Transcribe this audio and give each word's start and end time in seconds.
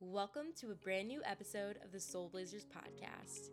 Welcome 0.00 0.48
to 0.60 0.72
a 0.72 0.74
brand 0.74 1.08
new 1.08 1.22
episode 1.24 1.78
of 1.82 1.90
the 1.90 1.98
Soul 1.98 2.28
Blazers 2.28 2.66
podcast. 2.66 3.48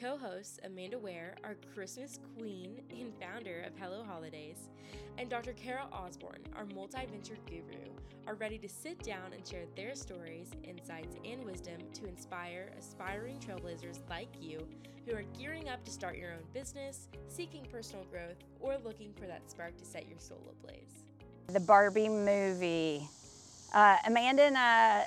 Co 0.00 0.16
hosts 0.16 0.58
Amanda 0.64 0.98
Ware, 0.98 1.36
our 1.44 1.54
Christmas 1.72 2.18
queen 2.36 2.82
and 2.90 3.12
founder 3.20 3.62
of 3.64 3.78
Hello 3.78 4.02
Holidays, 4.02 4.56
and 5.18 5.30
Dr. 5.30 5.52
Cara 5.52 5.86
Osborne, 5.92 6.42
our 6.56 6.64
multi 6.74 7.06
venture 7.06 7.36
guru, 7.46 7.92
are 8.26 8.34
ready 8.34 8.58
to 8.58 8.68
sit 8.68 9.04
down 9.04 9.32
and 9.32 9.46
share 9.46 9.66
their 9.76 9.94
stories, 9.94 10.50
insights, 10.64 11.14
and 11.24 11.44
wisdom 11.44 11.78
to 11.92 12.08
inspire 12.08 12.72
aspiring 12.76 13.38
trailblazers 13.38 14.00
like 14.10 14.34
you 14.40 14.66
who 15.06 15.14
are 15.14 15.24
gearing 15.38 15.68
up 15.68 15.84
to 15.84 15.92
start 15.92 16.16
your 16.16 16.32
own 16.32 16.42
business, 16.52 17.06
seeking 17.28 17.64
personal 17.70 18.04
growth, 18.10 18.42
or 18.58 18.76
looking 18.84 19.12
for 19.12 19.28
that 19.28 19.48
spark 19.48 19.76
to 19.78 19.84
set 19.84 20.08
your 20.08 20.18
soul 20.18 20.42
ablaze. 20.58 21.04
The 21.46 21.60
Barbie 21.60 22.08
movie. 22.08 23.08
Uh, 23.72 23.96
Amanda 24.06 24.42
and 24.42 24.58
I 24.58 25.04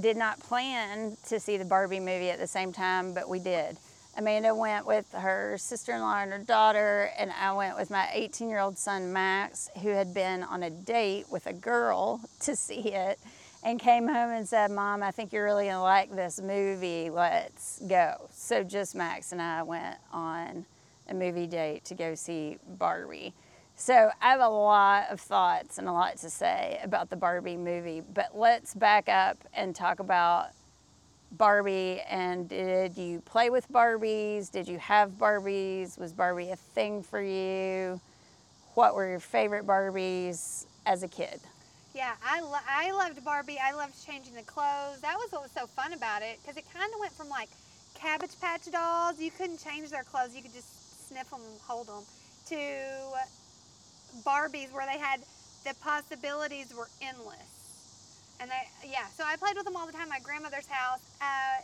did 0.00 0.16
not 0.16 0.40
plan 0.40 1.16
to 1.28 1.40
see 1.40 1.56
the 1.56 1.64
Barbie 1.64 2.00
movie 2.00 2.30
at 2.30 2.38
the 2.38 2.46
same 2.46 2.72
time, 2.72 3.14
but 3.14 3.28
we 3.28 3.38
did. 3.38 3.76
Amanda 4.16 4.52
went 4.52 4.84
with 4.84 5.06
her 5.12 5.56
sister 5.58 5.92
in 5.92 6.00
law 6.00 6.20
and 6.20 6.32
her 6.32 6.38
daughter, 6.38 7.12
and 7.16 7.30
I 7.30 7.52
went 7.52 7.76
with 7.76 7.88
my 7.88 8.08
18 8.12 8.48
year 8.48 8.58
old 8.58 8.76
son 8.76 9.12
Max, 9.12 9.70
who 9.82 9.90
had 9.90 10.12
been 10.12 10.42
on 10.42 10.64
a 10.64 10.70
date 10.70 11.26
with 11.30 11.46
a 11.46 11.52
girl 11.52 12.20
to 12.40 12.56
see 12.56 12.92
it, 12.92 13.18
and 13.62 13.78
came 13.78 14.08
home 14.08 14.30
and 14.30 14.48
said, 14.48 14.70
Mom, 14.70 15.02
I 15.02 15.12
think 15.12 15.32
you're 15.32 15.44
really 15.44 15.66
gonna 15.66 15.82
like 15.82 16.10
this 16.10 16.40
movie. 16.40 17.10
Let's 17.10 17.80
go. 17.88 18.28
So 18.32 18.64
just 18.64 18.94
Max 18.94 19.32
and 19.32 19.40
I 19.40 19.62
went 19.62 19.96
on 20.12 20.64
a 21.08 21.14
movie 21.14 21.46
date 21.46 21.84
to 21.86 21.94
go 21.94 22.14
see 22.14 22.58
Barbie. 22.78 23.32
So 23.80 24.10
I 24.20 24.30
have 24.32 24.40
a 24.40 24.48
lot 24.48 25.04
of 25.08 25.20
thoughts 25.20 25.78
and 25.78 25.88
a 25.88 25.92
lot 25.92 26.16
to 26.18 26.30
say 26.30 26.80
about 26.82 27.10
the 27.10 27.16
Barbie 27.16 27.56
movie, 27.56 28.02
but 28.12 28.36
let's 28.36 28.74
back 28.74 29.08
up 29.08 29.38
and 29.54 29.72
talk 29.72 30.00
about 30.00 30.48
Barbie 31.30 32.00
and 32.10 32.48
did 32.48 32.98
you 32.98 33.20
play 33.20 33.50
with 33.50 33.70
Barbies? 33.70 34.50
Did 34.50 34.66
you 34.66 34.78
have 34.80 35.12
Barbies? 35.12 35.96
Was 35.96 36.12
Barbie 36.12 36.50
a 36.50 36.56
thing 36.56 37.04
for 37.04 37.22
you? 37.22 38.00
What 38.74 38.96
were 38.96 39.08
your 39.08 39.20
favorite 39.20 39.64
Barbies 39.64 40.66
as 40.84 41.04
a 41.04 41.08
kid? 41.08 41.38
Yeah, 41.94 42.14
I, 42.26 42.40
lo- 42.40 42.66
I 42.68 42.90
loved 42.90 43.24
Barbie. 43.24 43.58
I 43.62 43.74
loved 43.74 43.94
changing 44.04 44.34
the 44.34 44.42
clothes. 44.42 45.00
That 45.02 45.14
was 45.14 45.30
what 45.30 45.42
was 45.42 45.52
so 45.52 45.68
fun 45.68 45.92
about 45.92 46.22
it 46.22 46.40
because 46.42 46.56
it 46.56 46.64
kind 46.74 46.92
of 46.92 46.98
went 46.98 47.12
from 47.12 47.28
like 47.28 47.48
Cabbage 47.94 48.40
Patch 48.40 48.68
dolls, 48.72 49.20
you 49.20 49.30
couldn't 49.30 49.62
change 49.62 49.90
their 49.90 50.02
clothes, 50.02 50.34
you 50.34 50.42
could 50.42 50.52
just 50.52 51.08
sniff 51.08 51.30
them 51.30 51.40
and 51.48 51.60
hold 51.64 51.86
them, 51.86 52.02
to 52.48 52.56
Barbies 54.24 54.72
where 54.72 54.86
they 54.86 54.98
had 54.98 55.20
the 55.64 55.74
possibilities 55.82 56.72
were 56.74 56.88
endless. 57.02 58.36
And 58.40 58.50
they, 58.50 58.90
yeah, 58.90 59.06
so 59.16 59.24
I 59.26 59.36
played 59.36 59.56
with 59.56 59.64
them 59.64 59.76
all 59.76 59.86
the 59.86 59.92
time 59.92 60.02
at 60.02 60.08
my 60.08 60.20
grandmother's 60.20 60.68
house. 60.68 61.00
Uh, 61.20 61.62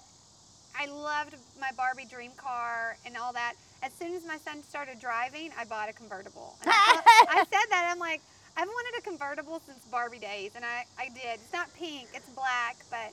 I 0.76 0.86
loved 0.86 1.36
my 1.60 1.70
Barbie 1.76 2.06
dream 2.10 2.32
car 2.36 2.96
and 3.06 3.16
all 3.16 3.32
that. 3.32 3.54
As 3.82 3.92
soon 3.92 4.14
as 4.14 4.26
my 4.26 4.38
son 4.38 4.62
started 4.62 4.98
driving, 4.98 5.50
I 5.58 5.64
bought 5.64 5.88
a 5.88 5.92
convertible. 5.92 6.56
I, 6.66 7.00
I 7.28 7.38
said 7.38 7.66
that, 7.70 7.88
I'm 7.92 8.00
like, 8.00 8.20
I've 8.56 8.68
wanted 8.68 8.98
a 8.98 9.02
convertible 9.02 9.60
since 9.66 9.84
Barbie 9.90 10.18
days, 10.18 10.52
and 10.56 10.64
I, 10.64 10.84
I 10.98 11.08
did. 11.08 11.40
It's 11.42 11.52
not 11.52 11.72
pink, 11.74 12.08
it's 12.14 12.28
black, 12.30 12.76
but 12.90 13.12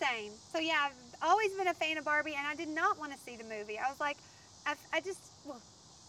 same. 0.00 0.32
So 0.52 0.58
yeah, 0.58 0.88
I've 0.88 1.28
always 1.28 1.52
been 1.52 1.68
a 1.68 1.74
fan 1.74 1.98
of 1.98 2.04
Barbie, 2.04 2.34
and 2.36 2.46
I 2.46 2.54
did 2.54 2.68
not 2.68 2.98
want 2.98 3.12
to 3.12 3.18
see 3.18 3.36
the 3.36 3.44
movie. 3.44 3.78
I 3.78 3.88
was 3.88 4.00
like, 4.00 4.16
I, 4.66 4.74
I 4.92 5.00
just 5.00 5.20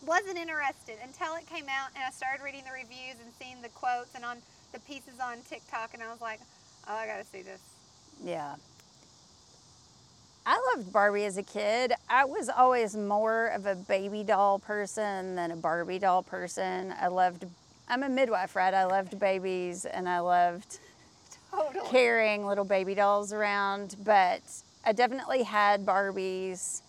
wasn't 0.06 0.38
interested 0.38 0.96
until 1.04 1.36
it 1.36 1.46
came 1.48 1.66
out, 1.70 1.90
and 1.96 2.04
I 2.06 2.12
started 2.12 2.44
reading 2.44 2.64
the 2.66 2.74
reviews 2.74 3.16
and 3.24 3.32
seeing 3.40 3.62
the 3.62 3.70
quotes 3.70 4.16
and 4.16 4.24
on 4.26 4.38
the 4.74 4.80
pieces 4.82 5.20
on 5.22 5.38
TikTok, 5.50 5.94
and 5.94 6.04
I 6.04 6.10
was 6.12 6.22
like, 6.22 6.40
oh, 6.88 6.96
I 6.96 7.06
gotta 7.08 7.26
see 7.26 7.42
this. 7.42 7.62
Yeah. 8.24 8.56
I 10.46 10.74
loved 10.76 10.92
Barbie 10.92 11.26
as 11.26 11.38
a 11.38 11.44
kid. 11.44 11.94
I 12.10 12.26
was 12.26 12.50
always 12.50 12.96
more 12.96 13.48
of 13.48 13.66
a 13.66 13.76
baby 13.76 14.24
doll 14.24 14.58
person 14.60 15.36
than 15.36 15.52
a 15.52 15.56
Barbie 15.56 16.00
doll 16.00 16.24
person. 16.24 16.94
I 17.00 17.08
loved, 17.08 17.46
I'm 17.88 18.04
a 18.04 18.10
midwife, 18.10 18.56
right? 18.56 18.74
I 18.74 18.86
loved 18.86 19.20
babies 19.20 19.86
and 19.86 20.10
I 20.10 20.20
loved 20.20 20.80
Totally. 21.52 21.86
carrying 21.90 22.46
little 22.46 22.64
baby 22.66 22.96
dolls 22.96 23.32
around, 23.32 23.96
but 24.04 24.42
I 24.86 24.92
definitely 24.94 25.44
had 25.44 25.86
Barbies. 25.86 26.82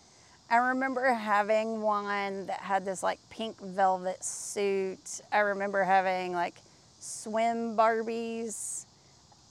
I 0.52 0.56
remember 0.56 1.14
having 1.14 1.80
one 1.80 2.46
that 2.46 2.58
had 2.58 2.84
this 2.84 3.04
like 3.04 3.20
pink 3.30 3.60
velvet 3.60 4.24
suit. 4.24 5.20
I 5.30 5.38
remember 5.38 5.84
having 5.84 6.32
like 6.32 6.56
swim 6.98 7.76
Barbies. 7.76 8.84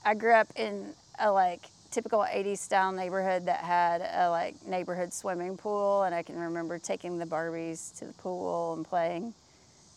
I 0.04 0.12
grew 0.12 0.34
up 0.34 0.48
in 0.56 0.92
a 1.18 1.32
like 1.32 1.62
typical 1.90 2.20
80s 2.20 2.58
style 2.58 2.92
neighborhood 2.92 3.46
that 3.46 3.60
had 3.60 4.02
a 4.02 4.28
like 4.28 4.62
neighborhood 4.66 5.14
swimming 5.14 5.56
pool 5.56 6.02
and 6.02 6.14
I 6.14 6.22
can 6.22 6.38
remember 6.38 6.78
taking 6.78 7.16
the 7.16 7.24
Barbies 7.24 7.98
to 8.00 8.04
the 8.04 8.12
pool 8.12 8.74
and 8.74 8.84
playing 8.84 9.32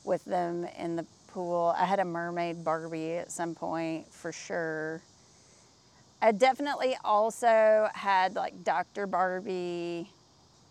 with 0.05 0.23
them 0.23 0.65
in 0.79 0.95
the 0.95 1.05
pool. 1.27 1.75
I 1.77 1.83
had 1.83 1.99
a 1.99 2.05
mermaid 2.05 2.63
Barbie 2.63 3.15
at 3.15 3.29
some 3.29 3.55
point 3.55 4.07
for 4.13 4.31
sure. 4.31 5.01
I 6.21 6.31
definitely 6.31 6.95
also 7.03 7.89
had 7.93 8.35
like 8.35 8.63
Dr. 8.63 9.05
Barbie 9.05 10.09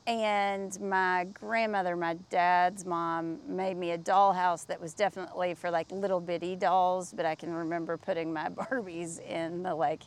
and 0.06 0.78
my 0.80 1.26
grandmother, 1.32 1.94
my 1.96 2.14
dad's 2.30 2.84
mom, 2.84 3.38
made 3.46 3.76
me 3.76 3.92
a 3.92 3.98
dollhouse 3.98 4.66
that 4.66 4.80
was 4.80 4.94
definitely 4.94 5.54
for 5.54 5.70
like 5.70 5.90
little 5.92 6.20
bitty 6.20 6.56
dolls, 6.56 7.12
but 7.12 7.24
I 7.24 7.34
can 7.34 7.52
remember 7.54 7.96
putting 7.96 8.32
my 8.32 8.48
Barbies 8.50 9.20
in 9.20 9.62
the 9.62 9.74
like 9.74 10.02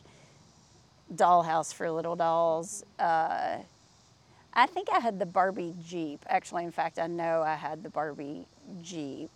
dollhouse 1.14 1.72
for 1.72 1.90
little 1.90 2.16
dolls. 2.16 2.84
Uh, 2.98 3.58
I 4.52 4.66
think 4.66 4.88
I 4.92 5.00
had 5.00 5.18
the 5.18 5.26
Barbie 5.26 5.74
Jeep. 5.86 6.24
Actually, 6.28 6.64
in 6.64 6.72
fact, 6.72 6.98
I 6.98 7.06
know 7.06 7.42
I 7.42 7.54
had 7.54 7.82
the 7.82 7.90
Barbie 7.90 8.46
Jeep. 8.82 9.30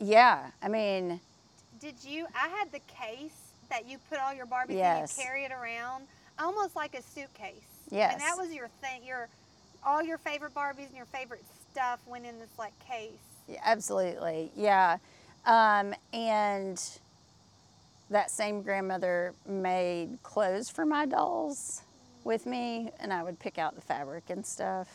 Yeah, 0.00 0.50
I 0.62 0.68
mean, 0.68 1.20
Did 1.80 1.94
you? 2.04 2.26
I 2.34 2.48
had 2.48 2.72
the 2.72 2.80
case 2.88 3.32
that 3.70 3.86
you 3.88 3.98
put 4.10 4.18
all 4.18 4.32
your 4.34 4.46
Barbies 4.46 4.76
Yes. 4.76 5.16
in. 5.16 5.22
You 5.22 5.26
carry 5.28 5.44
it 5.44 5.52
around, 5.52 6.04
almost 6.38 6.74
like 6.76 6.94
a 6.96 7.02
suitcase. 7.02 7.54
yes. 7.90 8.12
And 8.14 8.22
that 8.22 8.36
was 8.36 8.52
your 8.52 8.68
thing. 8.80 9.02
Your 9.06 9.28
all 9.84 10.02
your 10.02 10.18
favorite 10.18 10.54
Barbies 10.54 10.88
and 10.88 10.96
your 10.96 11.06
favorite 11.06 11.44
stuff 11.70 12.00
went 12.06 12.26
in 12.26 12.38
this 12.38 12.50
like 12.58 12.72
case. 12.86 13.10
Yeah, 13.48 13.60
absolutely. 13.64 14.50
Yeah. 14.56 14.98
Um, 15.46 15.94
and 16.12 16.80
that 18.10 18.30
same 18.30 18.62
grandmother 18.62 19.34
made 19.46 20.18
clothes 20.22 20.70
for 20.70 20.86
my 20.86 21.06
dolls 21.06 21.82
with 22.22 22.46
me, 22.46 22.90
and 23.00 23.12
I 23.12 23.22
would 23.22 23.38
pick 23.38 23.58
out 23.58 23.74
the 23.74 23.80
fabric 23.80 24.24
and 24.30 24.44
stuff. 24.44 24.88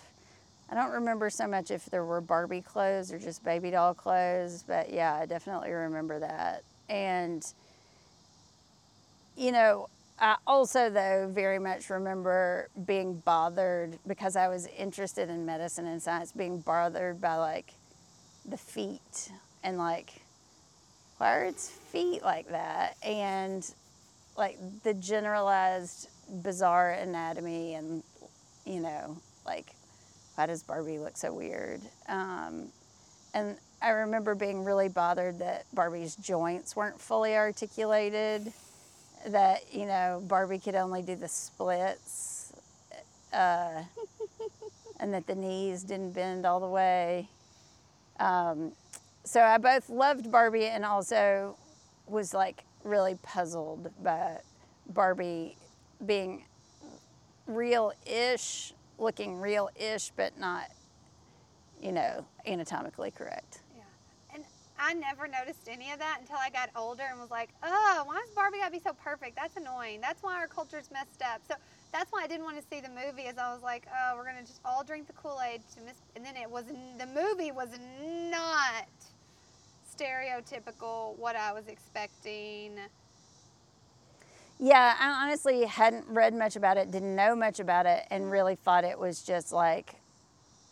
I 0.72 0.76
don't 0.76 0.92
remember 0.92 1.30
so 1.30 1.48
much 1.48 1.72
if 1.72 1.86
there 1.86 2.06
were 2.06 2.22
Barbie 2.22 2.62
clothes 2.62 3.12
or 3.12 3.20
just 3.20 3.44
baby 3.44 3.72
doll 3.72 3.94
clothes, 3.94 4.64
but 4.68 4.92
yeah, 4.92 5.16
I 5.16 5.26
definitely 5.26 5.72
remember 5.72 6.20
that. 6.20 6.64
And, 6.88 7.46
you 9.36 9.52
know, 9.52 9.90
I 10.22 10.35
also, 10.46 10.90
though, 10.90 11.30
very 11.34 11.59
much 11.59 11.90
remember 11.90 12.69
being 12.85 13.19
bothered 13.19 13.97
because 14.06 14.35
I 14.35 14.50
was 14.50 14.68
interested 14.68 15.30
in 15.30 15.46
medicine 15.46 15.85
and 15.85 16.02
science, 16.02 16.34
being 16.34 16.59
bothered 16.59 17.22
by 17.22 17.35
like 17.38 17.74
the 18.46 18.57
feet 18.57 19.31
and 19.63 19.78
like, 19.78 20.22
why 21.18 21.38
are 21.38 21.46
its 21.46 21.69
feet 21.69 22.22
like 22.24 22.50
that? 22.50 22.97
And 23.03 23.69
like 24.38 24.57
the 24.84 24.94
generalized 24.94 26.09
bizarre 26.44 26.91
anatomy 26.91 27.75
and, 27.75 28.03
you 28.66 28.81
know, 28.81 29.18
like, 29.46 29.68
why 30.36 30.47
does 30.47 30.63
Barbie 30.63 31.00
look 31.00 31.16
so 31.16 31.34
weird? 31.34 31.81
Um, 32.07 32.68
and 33.34 33.57
I 33.81 33.90
remember 33.90 34.36
being 34.36 34.66
really 34.66 34.90
bothered 34.90 35.40
that 35.40 35.66
Barbie's 35.74 36.16
joints 36.18 36.75
weren't 36.75 37.00
fully 37.00 37.36
articulated 37.36 38.51
that 39.28 39.74
you 39.74 39.85
know 39.85 40.24
Barbie 40.28 40.59
could 40.59 40.75
only 40.75 41.02
do 41.02 41.16
the 41.16 41.28
splits, 41.28 42.54
uh, 43.33 43.83
and 45.00 45.13
that 45.13 45.27
the 45.27 45.36
knees 45.36 45.83
didn't 45.83 46.12
bend 46.12 46.45
all 46.45 46.60
the 46.60 46.68
way. 46.68 47.30
Um, 48.19 48.74
so 49.24 49.42
I 49.42 49.57
both 49.57 49.89
loved 49.89 50.31
Barbie 50.31 50.66
and 50.66 50.83
also 50.83 51.56
was 52.07 52.33
like 52.33 52.63
really 52.83 53.18
puzzled 53.21 53.92
by 54.04 54.38
Barbie 54.88 55.56
being 56.06 56.45
real-ish, 57.45 58.74
looking 58.98 59.39
real-ish, 59.39 60.12
but 60.15 60.38
not, 60.39 60.65
you 61.81 61.92
know, 61.92 62.25
anatomically 62.45 63.12
correct. 63.12 63.60
I 64.80 64.94
never 64.94 65.28
noticed 65.28 65.68
any 65.70 65.92
of 65.92 66.00
that 66.00 66.20
until 66.22 66.38
I 66.38 66.50
got 66.50 66.70
older 66.76 67.04
and 67.10 67.20
was 67.20 67.30
like, 67.30 67.50
oh, 67.62 68.04
why 68.06 68.22
does 68.26 68.34
Barbie 68.34 68.60
gotta 68.60 68.72
be 68.72 68.80
so 68.80 68.94
perfect? 68.94 69.36
That's 69.36 69.58
annoying. 69.58 70.00
That's 70.02 70.24
why 70.24 70.36
our 70.36 70.48
culture's 70.48 70.90
messed 70.92 71.22
up. 71.22 71.42
So 71.48 71.56
that's 71.92 72.12
why 72.12 72.24
I 72.24 72.28
didn't 72.28 72.46
want 72.46 72.58
to 72.58 72.64
see 72.70 72.80
the 72.80 72.90
movie, 72.90 73.28
as 73.28 73.38
I 73.38 73.54
was 73.54 73.62
like, 73.62 73.86
oh, 73.92 74.16
we're 74.16 74.26
gonna 74.26 74.42
just 74.42 74.62
all 74.64 74.84
drink 74.84 75.08
the 75.08 75.14
Kool 75.14 75.40
Aid 75.46 75.62
to 75.76 75.81
miss. 75.81 75.96
And 76.16 76.24
then 76.24 76.36
it 76.38 76.50
was 76.50 76.66
the 76.66 77.06
movie 77.08 77.52
was 77.52 77.70
not 78.31 78.88
stereotypical 80.00 81.18
what 81.18 81.36
I 81.36 81.52
was 81.52 81.68
expecting. 81.68 82.78
Yeah, 84.60 84.96
I 85.00 85.25
honestly 85.25 85.66
hadn't 85.66 86.06
read 86.08 86.34
much 86.34 86.56
about 86.56 86.78
it, 86.78 86.92
didn't 86.92 87.16
know 87.16 87.36
much 87.36 87.60
about 87.60 87.86
it, 87.86 88.06
and 88.12 88.25
mm. 88.25 88.32
really 88.32 88.56
thought 88.56 88.84
it 88.84 89.00
was 89.00 89.22
just 89.22 89.52
like 89.52 89.96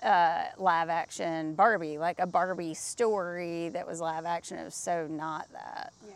uh, 0.04 0.46
live 0.58 0.90
action 0.90 1.56
Barbie, 1.56 1.98
like 1.98 2.20
a 2.20 2.28
Barbie 2.28 2.74
story 2.74 3.70
that 3.70 3.88
was 3.88 4.00
live 4.00 4.26
action. 4.26 4.58
It 4.58 4.66
was 4.66 4.76
so 4.76 5.08
not 5.08 5.52
that. 5.54 5.94
Yeah. 6.08 6.14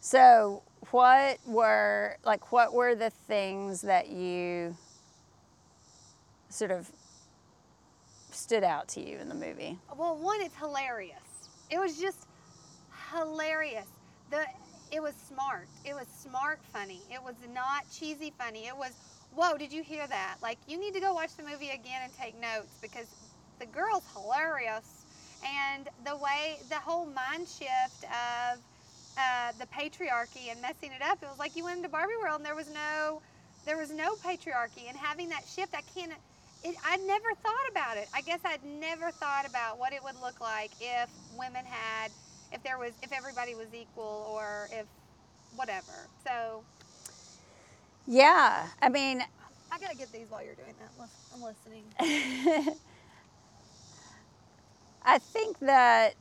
So, 0.00 0.62
what 0.90 1.38
were 1.46 2.16
like 2.24 2.52
what 2.52 2.72
were 2.72 2.94
the 2.94 3.10
things 3.10 3.82
that 3.82 4.08
you 4.08 4.76
sort 6.48 6.70
of 6.70 6.90
stood 8.32 8.64
out 8.64 8.88
to 8.88 9.00
you 9.00 9.18
in 9.18 9.28
the 9.28 9.34
movie? 9.34 9.78
Well, 9.96 10.16
one, 10.16 10.40
it's 10.40 10.56
hilarious. 10.56 11.48
It 11.70 11.78
was 11.78 12.00
just 12.00 12.26
hilarious. 13.12 13.86
The 14.30 14.44
it 14.90 15.00
was 15.00 15.14
smart. 15.14 15.68
It 15.84 15.94
was 15.94 16.06
smart 16.08 16.60
funny. 16.72 17.00
It 17.10 17.22
was 17.22 17.34
not 17.54 17.84
cheesy 17.92 18.32
funny. 18.36 18.66
It 18.66 18.76
was, 18.76 18.92
whoa, 19.34 19.56
did 19.56 19.72
you 19.72 19.82
hear 19.82 20.06
that? 20.08 20.36
Like 20.42 20.58
you 20.66 20.78
need 20.78 20.94
to 20.94 21.00
go 21.00 21.12
watch 21.14 21.36
the 21.36 21.42
movie 21.42 21.70
again 21.70 22.02
and 22.04 22.12
take 22.12 22.38
notes 22.40 22.78
because 22.80 23.06
the 23.58 23.66
girl's 23.66 24.04
hilarious. 24.14 25.06
And 25.42 25.88
the 26.04 26.16
way 26.16 26.60
the 26.68 26.76
whole 26.80 27.06
mind 27.06 27.48
shift 27.48 28.04
of 28.04 28.60
uh, 29.16 29.52
the 29.58 29.66
patriarchy 29.66 30.50
and 30.50 30.60
messing 30.60 30.92
it 30.92 31.02
up, 31.02 31.22
it 31.22 31.26
was 31.26 31.38
like 31.38 31.56
you 31.56 31.64
went 31.64 31.78
into 31.78 31.88
Barbie 31.88 32.12
World 32.22 32.38
and 32.40 32.46
there 32.46 32.54
was 32.56 32.68
no 32.68 33.22
there 33.66 33.76
was 33.78 33.90
no 33.90 34.16
patriarchy 34.16 34.88
and 34.88 34.96
having 34.96 35.28
that 35.30 35.46
shift 35.46 35.74
I 35.74 35.82
can't 35.82 36.12
it, 36.62 36.76
I'd 36.84 37.00
never 37.06 37.28
thought 37.42 37.70
about 37.70 37.96
it. 37.96 38.08
I 38.12 38.20
guess 38.20 38.40
I'd 38.44 38.64
never 38.64 39.10
thought 39.12 39.46
about 39.46 39.78
what 39.78 39.92
it 39.92 40.02
would 40.02 40.16
look 40.20 40.40
like 40.40 40.72
if 40.80 41.08
women 41.38 41.64
had, 41.64 42.12
if 42.52 42.62
there 42.62 42.78
was, 42.78 42.92
if 43.02 43.12
everybody 43.12 43.54
was 43.54 43.68
equal, 43.72 44.26
or 44.28 44.68
if 44.72 44.86
whatever. 45.56 46.08
So 46.26 46.64
Yeah, 48.06 48.66
I 48.82 48.88
mean, 48.88 49.22
I 49.70 49.78
gotta 49.78 49.96
get 49.96 50.12
these 50.12 50.30
while 50.30 50.44
you're 50.44 50.54
doing 50.54 50.74
that. 50.80 51.08
I'm 51.34 51.42
listening. 51.42 51.84
I 55.04 55.18
think 55.18 55.58
that 55.60 56.14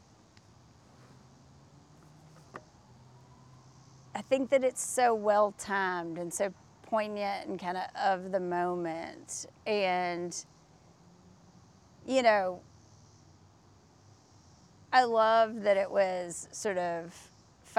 I 4.16 4.22
think 4.22 4.50
that 4.50 4.64
it's 4.64 4.84
so 4.84 5.14
well 5.14 5.54
timed 5.58 6.18
and 6.18 6.34
so 6.34 6.54
poignant 6.84 7.48
and 7.48 7.60
kind 7.60 7.78
of 7.78 7.84
of 7.96 8.32
the 8.32 8.40
moment 8.40 9.46
and 9.68 10.36
you 12.08 12.24
know 12.24 12.62
I 14.92 15.04
love 15.04 15.62
that 15.64 15.78
it 15.78 15.92
was 15.92 16.48
sort 16.52 16.78
of 16.78 17.29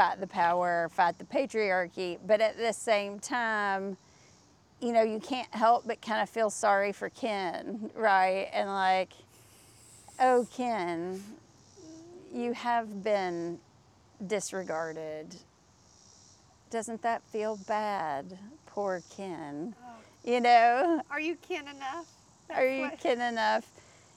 fight 0.01 0.19
the 0.19 0.27
power, 0.27 0.89
fight 0.95 1.19
the 1.19 1.25
patriarchy, 1.25 2.19
but 2.27 2.41
at 2.41 2.57
the 2.57 2.73
same 2.73 3.19
time, 3.19 3.99
you 4.81 4.95
know, 4.95 5.03
you 5.03 5.21
can't 5.21 5.53
help 5.55 5.87
but 5.87 6.01
kind 6.01 6.23
of 6.23 6.31
feel 6.31 6.49
sorry 6.49 6.91
for 6.91 7.11
Ken, 7.11 7.91
right? 7.95 8.49
And 8.55 8.71
like, 8.71 9.11
oh, 10.19 10.49
Ken, 10.57 11.23
you 12.33 12.55
have 12.55 13.05
been 13.05 13.59
disregarded. 14.27 15.37
Doesn't 16.71 17.03
that 17.03 17.23
feel 17.25 17.59
bad? 17.69 18.39
Poor 18.65 19.03
Ken. 19.15 19.75
Oh. 19.85 19.91
You 20.25 20.41
know, 20.41 21.03
Are 21.11 21.21
you 21.21 21.37
Ken 21.47 21.69
enough? 21.69 22.07
are 22.49 22.67
you 22.67 22.83
what- 22.85 22.99
kidding 22.99 23.21
enough? 23.23 23.67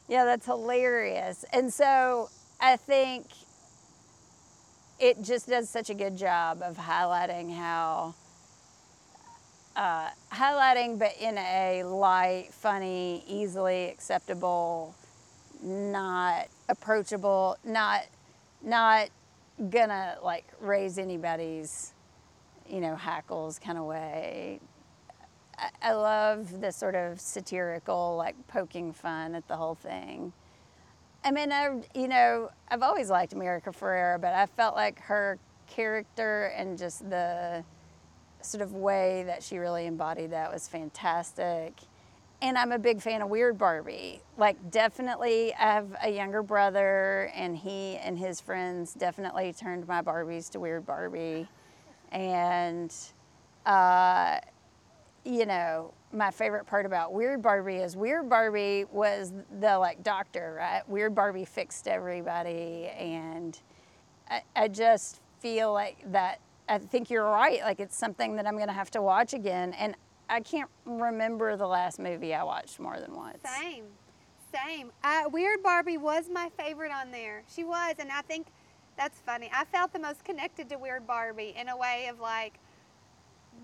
Yeah, 0.08 0.24
that's 0.24 0.46
hilarious. 0.46 1.44
And 1.52 1.74
so 1.74 2.30
I 2.62 2.78
think 2.78 3.26
it 5.00 5.22
just 5.22 5.48
does 5.48 5.70
such 5.70 5.90
a 5.90 5.94
good 5.94 6.18
job 6.18 6.62
of 6.62 6.78
highlighting 6.78 7.56
how, 7.56 8.16
uh, 9.76 10.10
highlighting, 10.32 11.00
but 11.00 11.16
in 11.20 11.38
a 11.38 11.84
light, 11.84 12.50
funny, 12.52 13.24
easily 13.28 13.90
acceptable, 13.90 14.96
not 15.62 16.48
approachable, 16.70 17.58
not, 17.64 18.02
not 18.62 19.10
gonna 19.70 20.18
like 20.24 20.46
raise 20.60 20.98
anybody's, 20.98 21.94
you 22.70 22.80
know, 22.82 22.96
hackles 22.96 23.60
kind 23.60 23.78
of 23.78 23.86
way. 23.86 24.60
I- 25.58 25.72
I 25.82 25.94
love 25.94 26.62
the 26.62 26.72
sort 26.72 26.96
of 26.96 27.20
satirical, 27.22 28.16
like 28.18 28.36
poking 28.48 28.94
fun 28.94 29.36
at 29.36 29.48
the 29.48 29.58
whole 29.58 29.76
thing. 29.76 30.34
I 31.26 31.32
mean, 31.32 31.52
I, 31.52 31.82
you 31.96 32.08
know, 32.08 32.50
I've 32.68 32.84
always 32.84 33.10
liked 33.10 33.34
America 33.34 33.72
Ferrera, 33.72 34.20
but 34.20 34.34
I 34.34 34.46
felt 34.46 34.76
like 34.76 35.00
her 35.02 35.40
character 35.68 36.54
and 36.58 36.78
just 36.78 37.10
the 37.10 37.64
sort 38.42 38.62
of 38.62 38.74
way 38.74 39.24
that 39.24 39.42
she 39.42 39.58
really 39.58 39.86
embodied 39.86 40.32
that 40.32 40.52
was 40.52 40.68
fantastic. 40.68 41.74
And 42.42 42.58
I'm 42.58 42.74
a 42.74 42.80
big 42.80 43.02
fan 43.02 43.22
of 43.22 43.30
Weird 43.30 43.58
Barbie. 43.58 44.22
Like, 44.38 44.70
definitely, 44.70 45.54
I 45.54 45.76
have 45.76 45.96
a 46.04 46.10
younger 46.10 46.44
brother, 46.44 47.32
and 47.34 47.56
he 47.56 47.96
and 47.98 48.20
his 48.20 48.42
friends 48.42 48.94
definitely 48.94 49.54
turned 49.54 49.88
my 49.88 50.02
Barbies 50.02 50.50
to 50.52 50.60
Weird 50.60 50.86
Barbie. 50.86 51.48
And, 52.12 52.94
uh, 53.66 54.40
you 55.24 55.46
know, 55.46 55.94
my 56.14 56.32
favorite 56.32 56.66
part 56.66 56.86
about 56.86 57.14
Weird 57.14 57.42
Barbie 57.42 57.78
is 57.78 57.98
Weird 57.98 58.30
Barbie 58.30 58.86
was 58.92 59.34
the 59.60 59.78
like 59.78 60.04
doctor, 60.04 60.56
right? 60.60 60.88
Weird 60.88 61.16
Barbie 61.16 61.46
fixed 61.46 61.88
everybody, 61.88 62.88
and 62.98 63.60
I, 64.30 64.42
I 64.56 64.68
just 64.68 65.22
feel 65.40 65.74
like 65.74 65.98
that. 66.12 66.40
I 66.70 66.78
think 66.78 67.10
you're 67.10 67.26
right. 67.30 67.62
Like 67.62 67.80
it's 67.80 67.98
something 67.98 68.36
that 68.36 68.48
I'm 68.48 68.58
gonna 68.58 68.74
have 68.74 68.92
to 68.92 69.02
watch 69.02 69.34
again, 69.34 69.74
and 69.74 69.96
I 70.30 70.40
can't 70.40 70.70
remember 70.86 71.58
the 71.58 71.68
last 71.68 72.00
movie 72.00 72.34
I 72.34 72.44
watched 72.44 72.80
more 72.80 73.00
than 73.00 73.16
once. 73.16 73.40
Same, 73.44 73.86
same. 74.54 74.92
Uh, 75.04 75.24
Weird 75.32 75.64
Barbie 75.64 75.98
was 75.98 76.30
my 76.32 76.50
favorite 76.58 76.92
on 76.92 77.12
there. 77.12 77.44
She 77.54 77.64
was, 77.64 77.96
and 78.00 78.12
I 78.12 78.22
think 78.22 78.48
that's 78.98 79.20
funny. 79.20 79.50
I 79.54 79.66
felt 79.66 79.92
the 79.92 80.00
most 80.00 80.24
connected 80.24 80.70
to 80.70 80.78
Weird 80.78 81.08
Barbie 81.08 81.56
in 81.60 81.70
a 81.70 81.76
way 81.76 82.08
of 82.10 82.20
like 82.20 82.60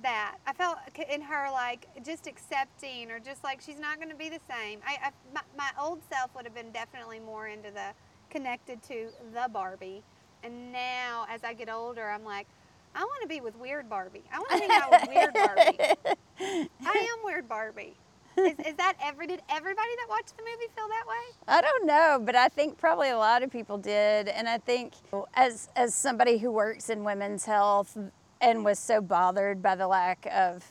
that. 0.02 0.38
I 0.46 0.54
felt 0.54 0.78
in 1.12 1.22
her 1.22 1.50
like 1.52 1.88
just 2.06 2.28
accepting, 2.28 3.12
or 3.12 3.20
just 3.20 3.44
like 3.44 3.62
she's 3.62 3.80
not 3.80 3.98
going 3.98 4.10
to 4.10 4.16
be 4.16 4.30
the 4.30 4.40
same. 4.50 4.80
I, 4.86 5.08
I 5.08 5.12
my, 5.34 5.42
my 5.58 5.70
old 5.80 6.02
self 6.10 6.34
would 6.36 6.46
have 6.46 6.56
been 6.56 6.72
definitely 6.72 7.20
more 7.20 7.48
into 7.48 7.72
the 7.72 7.94
connected 8.30 8.82
to 8.84 9.10
the 9.34 9.50
Barbie, 9.52 10.04
and 10.44 10.72
now 10.72 11.26
as 11.30 11.44
I 11.44 11.54
get 11.54 11.70
older, 11.70 12.10
I'm 12.10 12.24
like. 12.24 12.48
I 12.96 13.02
want 13.02 13.22
to 13.22 13.28
be 13.28 13.40
with 13.40 13.56
Weird 13.56 13.88
Barbie. 13.88 14.24
I 14.34 14.40
want 14.40 14.50
to 14.50 14.58
hang 14.58 14.72
out 14.72 14.90
with 14.90 15.10
Weird 15.10 15.32
Barbie. 15.32 16.68
I 16.84 17.08
am 17.20 17.24
Weird 17.24 17.48
Barbie. 17.48 17.96
Is, 18.38 18.60
is 18.66 18.76
that 18.76 18.94
every 19.04 19.28
did 19.28 19.42
everybody 19.50 19.90
that 19.98 20.08
watched 20.10 20.36
the 20.38 20.44
movie 20.44 20.72
feel 20.76 20.88
that 20.88 21.06
way? 21.08 21.36
I 21.48 21.62
don't 21.62 21.86
know, 21.86 22.22
but 22.24 22.36
I 22.36 22.48
think 22.48 22.78
probably 22.78 23.10
a 23.10 23.18
lot 23.18 23.44
of 23.44 23.52
people 23.52 23.78
did, 23.78 24.28
and 24.28 24.48
I 24.48 24.58
think 24.58 24.94
as 25.34 25.70
as 25.76 25.94
somebody 25.94 26.38
who 26.38 26.52
works 26.52 26.90
in 26.90 27.04
women's 27.04 27.46
health 27.46 27.98
and 28.42 28.64
was 28.64 28.80
so 28.80 29.02
bothered 29.02 29.62
by 29.62 29.76
the 29.76 29.88
lack 29.88 30.28
of 30.34 30.64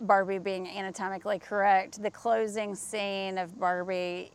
Barbie 0.00 0.38
being 0.38 0.68
anatomically 0.68 1.38
correct, 1.38 2.02
the 2.02 2.10
closing 2.10 2.74
scene 2.74 3.38
of 3.38 3.58
Barbie, 3.58 4.30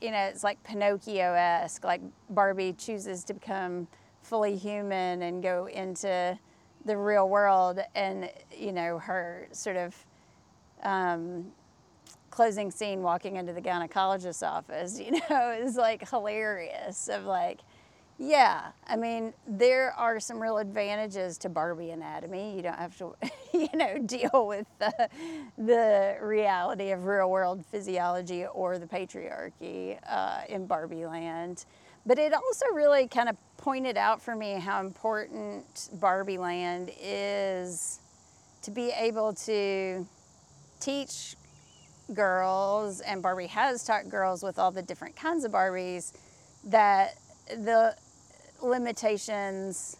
you 0.00 0.10
know, 0.10 0.24
it's 0.24 0.44
like 0.44 0.62
Pinocchio-esque. 0.62 1.84
Like 1.84 2.02
Barbie 2.30 2.74
chooses 2.74 3.24
to 3.24 3.34
become 3.34 3.88
fully 4.22 4.56
human 4.56 5.22
and 5.22 5.42
go 5.42 5.66
into 5.66 6.38
the 6.84 6.96
real 6.96 7.28
world, 7.28 7.80
and 7.94 8.30
you 8.56 8.72
know 8.72 8.98
her 8.98 9.48
sort 9.52 9.76
of 9.76 10.06
um, 10.82 11.46
closing 12.30 12.70
scene 12.70 13.02
walking 13.02 13.36
into 13.36 13.52
the 13.52 13.60
gynecologist's 13.60 14.42
office, 14.42 15.00
you 15.04 15.12
know, 15.30 15.50
is 15.52 15.76
like 15.76 16.08
hilarious 16.08 17.08
of 17.08 17.24
like, 17.24 17.60
yeah, 18.18 18.68
I 18.86 18.96
mean, 18.96 19.34
there 19.46 19.92
are 19.92 20.18
some 20.20 20.42
real 20.42 20.56
advantages 20.56 21.36
to 21.38 21.50
Barbie 21.50 21.90
anatomy. 21.90 22.56
You 22.56 22.62
don't 22.62 22.78
have 22.78 22.96
to, 22.98 23.14
you 23.52 23.68
know, 23.74 23.98
deal 23.98 24.46
with 24.46 24.66
the, 24.78 25.08
the 25.58 26.16
reality 26.22 26.92
of 26.92 27.04
real 27.04 27.30
world 27.30 27.64
physiology 27.70 28.46
or 28.46 28.78
the 28.78 28.86
patriarchy 28.86 29.98
uh, 30.08 30.40
in 30.48 30.66
Barbie 30.66 31.04
land. 31.04 31.66
But 32.06 32.18
it 32.18 32.32
also 32.32 32.66
really 32.72 33.06
kind 33.06 33.28
of 33.28 33.36
pointed 33.58 33.96
out 33.98 34.22
for 34.22 34.34
me 34.34 34.52
how 34.54 34.80
important 34.80 35.90
Barbie 35.94 36.38
land 36.38 36.92
is 37.02 38.00
to 38.62 38.70
be 38.70 38.90
able 38.90 39.34
to 39.34 40.06
teach 40.80 41.36
girls, 42.14 43.00
and 43.00 43.22
Barbie 43.22 43.48
has 43.48 43.84
taught 43.84 44.08
girls 44.08 44.42
with 44.42 44.58
all 44.58 44.70
the 44.70 44.82
different 44.82 45.16
kinds 45.16 45.44
of 45.44 45.52
Barbies, 45.52 46.12
that 46.64 47.16
the 47.48 47.96
limitations, 48.62 49.96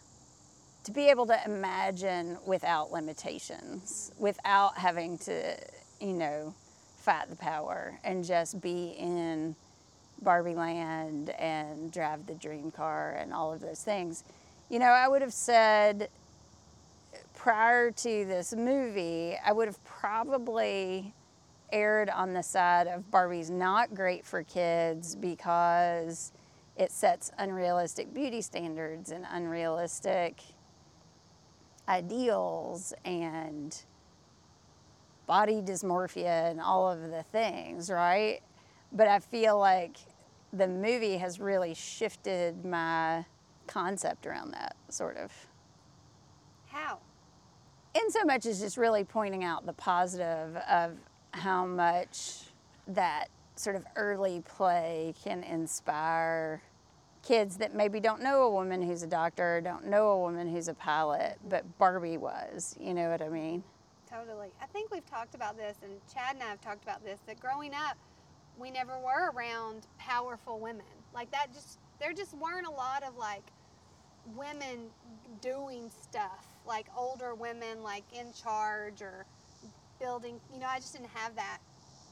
to 0.83 0.91
be 0.91 1.09
able 1.09 1.25
to 1.27 1.39
imagine 1.45 2.37
without 2.45 2.91
limitations, 2.91 4.11
without 4.17 4.77
having 4.77 5.17
to, 5.19 5.57
you 5.99 6.13
know, 6.13 6.53
fight 6.97 7.29
the 7.29 7.35
power 7.35 7.99
and 8.03 8.23
just 8.23 8.61
be 8.61 8.95
in 8.97 9.55
Barbie 10.21 10.55
land 10.55 11.29
and 11.31 11.91
drive 11.91 12.25
the 12.25 12.35
dream 12.35 12.71
car 12.71 13.17
and 13.19 13.33
all 13.33 13.53
of 13.53 13.61
those 13.61 13.83
things. 13.83 14.23
You 14.69 14.79
know, 14.79 14.87
I 14.87 15.07
would 15.07 15.21
have 15.21 15.33
said 15.33 16.09
prior 17.35 17.91
to 17.91 18.25
this 18.25 18.53
movie, 18.53 19.37
I 19.45 19.51
would 19.51 19.67
have 19.67 19.83
probably 19.85 21.13
erred 21.71 22.09
on 22.09 22.33
the 22.33 22.43
side 22.43 22.87
of 22.87 23.09
Barbie's 23.11 23.49
not 23.49 23.93
great 23.93 24.25
for 24.25 24.43
kids 24.43 25.15
because 25.15 26.31
it 26.77 26.91
sets 26.91 27.31
unrealistic 27.37 28.13
beauty 28.13 28.41
standards 28.41 29.11
and 29.11 29.25
unrealistic 29.31 30.41
ideals 31.89 32.93
and 33.05 33.83
body 35.25 35.61
dysmorphia 35.61 36.49
and 36.49 36.61
all 36.61 36.89
of 36.89 37.09
the 37.09 37.23
things, 37.31 37.89
right? 37.89 38.41
But 38.91 39.07
I 39.07 39.19
feel 39.19 39.57
like 39.57 39.97
the 40.53 40.67
movie 40.67 41.17
has 41.17 41.39
really 41.39 41.73
shifted 41.73 42.63
my 42.63 43.25
concept 43.67 44.25
around 44.25 44.51
that, 44.51 44.75
sort 44.89 45.17
of. 45.17 45.31
How? 46.67 46.99
In 47.95 48.09
so 48.11 48.23
much 48.23 48.45
as 48.45 48.59
just 48.59 48.77
really 48.77 49.03
pointing 49.03 49.43
out 49.43 49.65
the 49.65 49.73
positive 49.73 50.55
of 50.69 50.93
how 51.31 51.65
much 51.65 52.43
that 52.87 53.27
sort 53.59 53.75
of 53.75 53.85
early 53.95 54.41
play 54.41 55.13
can 55.23 55.43
inspire 55.43 56.61
kids 57.23 57.57
that 57.57 57.75
maybe 57.75 57.99
don't 57.99 58.21
know 58.21 58.43
a 58.43 58.49
woman 58.49 58.81
who's 58.81 59.03
a 59.03 59.07
doctor, 59.07 59.59
don't 59.61 59.85
know 59.85 60.09
a 60.09 60.19
woman 60.19 60.47
who's 60.47 60.67
a 60.67 60.73
pilot, 60.73 61.37
but 61.49 61.63
Barbie 61.77 62.17
was. 62.17 62.75
You 62.79 62.93
know 62.93 63.09
what 63.09 63.21
I 63.21 63.29
mean? 63.29 63.63
Totally. 64.09 64.49
I 64.61 64.65
think 64.67 64.91
we've 64.91 65.05
talked 65.05 65.35
about 65.35 65.57
this, 65.57 65.75
and 65.83 65.91
Chad 66.13 66.35
and 66.35 66.43
I 66.43 66.47
have 66.47 66.61
talked 66.61 66.83
about 66.83 67.03
this, 67.03 67.19
that 67.27 67.39
growing 67.39 67.73
up, 67.73 67.97
we 68.57 68.71
never 68.71 68.97
were 68.99 69.31
around 69.35 69.87
powerful 69.99 70.59
women. 70.59 70.85
Like 71.13 71.29
that 71.31 71.53
just, 71.53 71.79
there 71.99 72.13
just 72.13 72.33
weren't 72.35 72.65
a 72.65 72.71
lot 72.71 73.03
of 73.03 73.17
like 73.17 73.43
women 74.35 74.87
doing 75.41 75.89
stuff, 76.01 76.45
like 76.65 76.87
older 76.97 77.35
women, 77.35 77.83
like 77.83 78.03
in 78.17 78.27
charge 78.33 79.01
or 79.01 79.25
building, 79.99 80.39
you 80.53 80.59
know, 80.59 80.67
I 80.67 80.77
just 80.77 80.93
didn't 80.93 81.09
have 81.13 81.35
that 81.35 81.59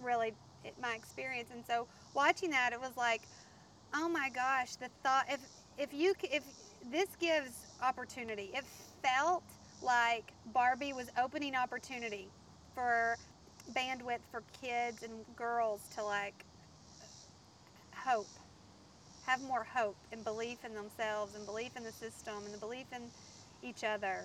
really 0.01 0.33
my 0.81 0.95
experience. 0.95 1.49
And 1.53 1.63
so 1.65 1.87
watching 2.13 2.49
that, 2.51 2.73
it 2.73 2.79
was 2.79 2.95
like, 2.97 3.21
oh 3.93 4.09
my 4.09 4.29
gosh, 4.29 4.75
the 4.75 4.89
thought, 5.03 5.25
if, 5.29 5.39
if 5.77 5.93
you 5.93 6.13
if 6.23 6.43
this 6.91 7.15
gives 7.19 7.51
opportunity, 7.81 8.51
it 8.53 8.63
felt 9.03 9.43
like 9.81 10.31
Barbie 10.53 10.93
was 10.93 11.07
opening 11.21 11.55
opportunity 11.55 12.27
for 12.73 13.15
bandwidth 13.73 14.19
for 14.31 14.43
kids 14.61 15.03
and 15.03 15.11
girls 15.35 15.81
to 15.95 16.03
like 16.03 16.45
hope, 17.95 18.27
have 19.25 19.41
more 19.43 19.63
hope 19.63 19.95
and 20.11 20.23
belief 20.23 20.63
in 20.63 20.73
themselves 20.75 21.35
and 21.35 21.45
belief 21.45 21.75
in 21.75 21.83
the 21.83 21.91
system 21.91 22.35
and 22.45 22.53
the 22.53 22.57
belief 22.57 22.85
in 22.95 23.01
each 23.63 23.83
other. 23.83 24.21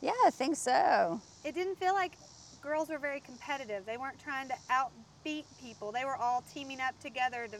Yeah, 0.00 0.12
I 0.24 0.30
think 0.30 0.56
so. 0.56 1.20
It 1.44 1.54
didn't 1.54 1.78
feel 1.78 1.92
like 1.92 2.12
girls 2.62 2.88
were 2.88 2.98
very 2.98 3.20
competitive. 3.20 3.86
They 3.86 3.96
weren't 3.96 4.18
trying 4.18 4.48
to 4.48 4.54
outbeat 5.24 5.44
people. 5.60 5.92
They 5.92 6.04
were 6.04 6.16
all 6.16 6.42
teaming 6.52 6.80
up 6.80 6.98
together 7.00 7.46
to 7.48 7.56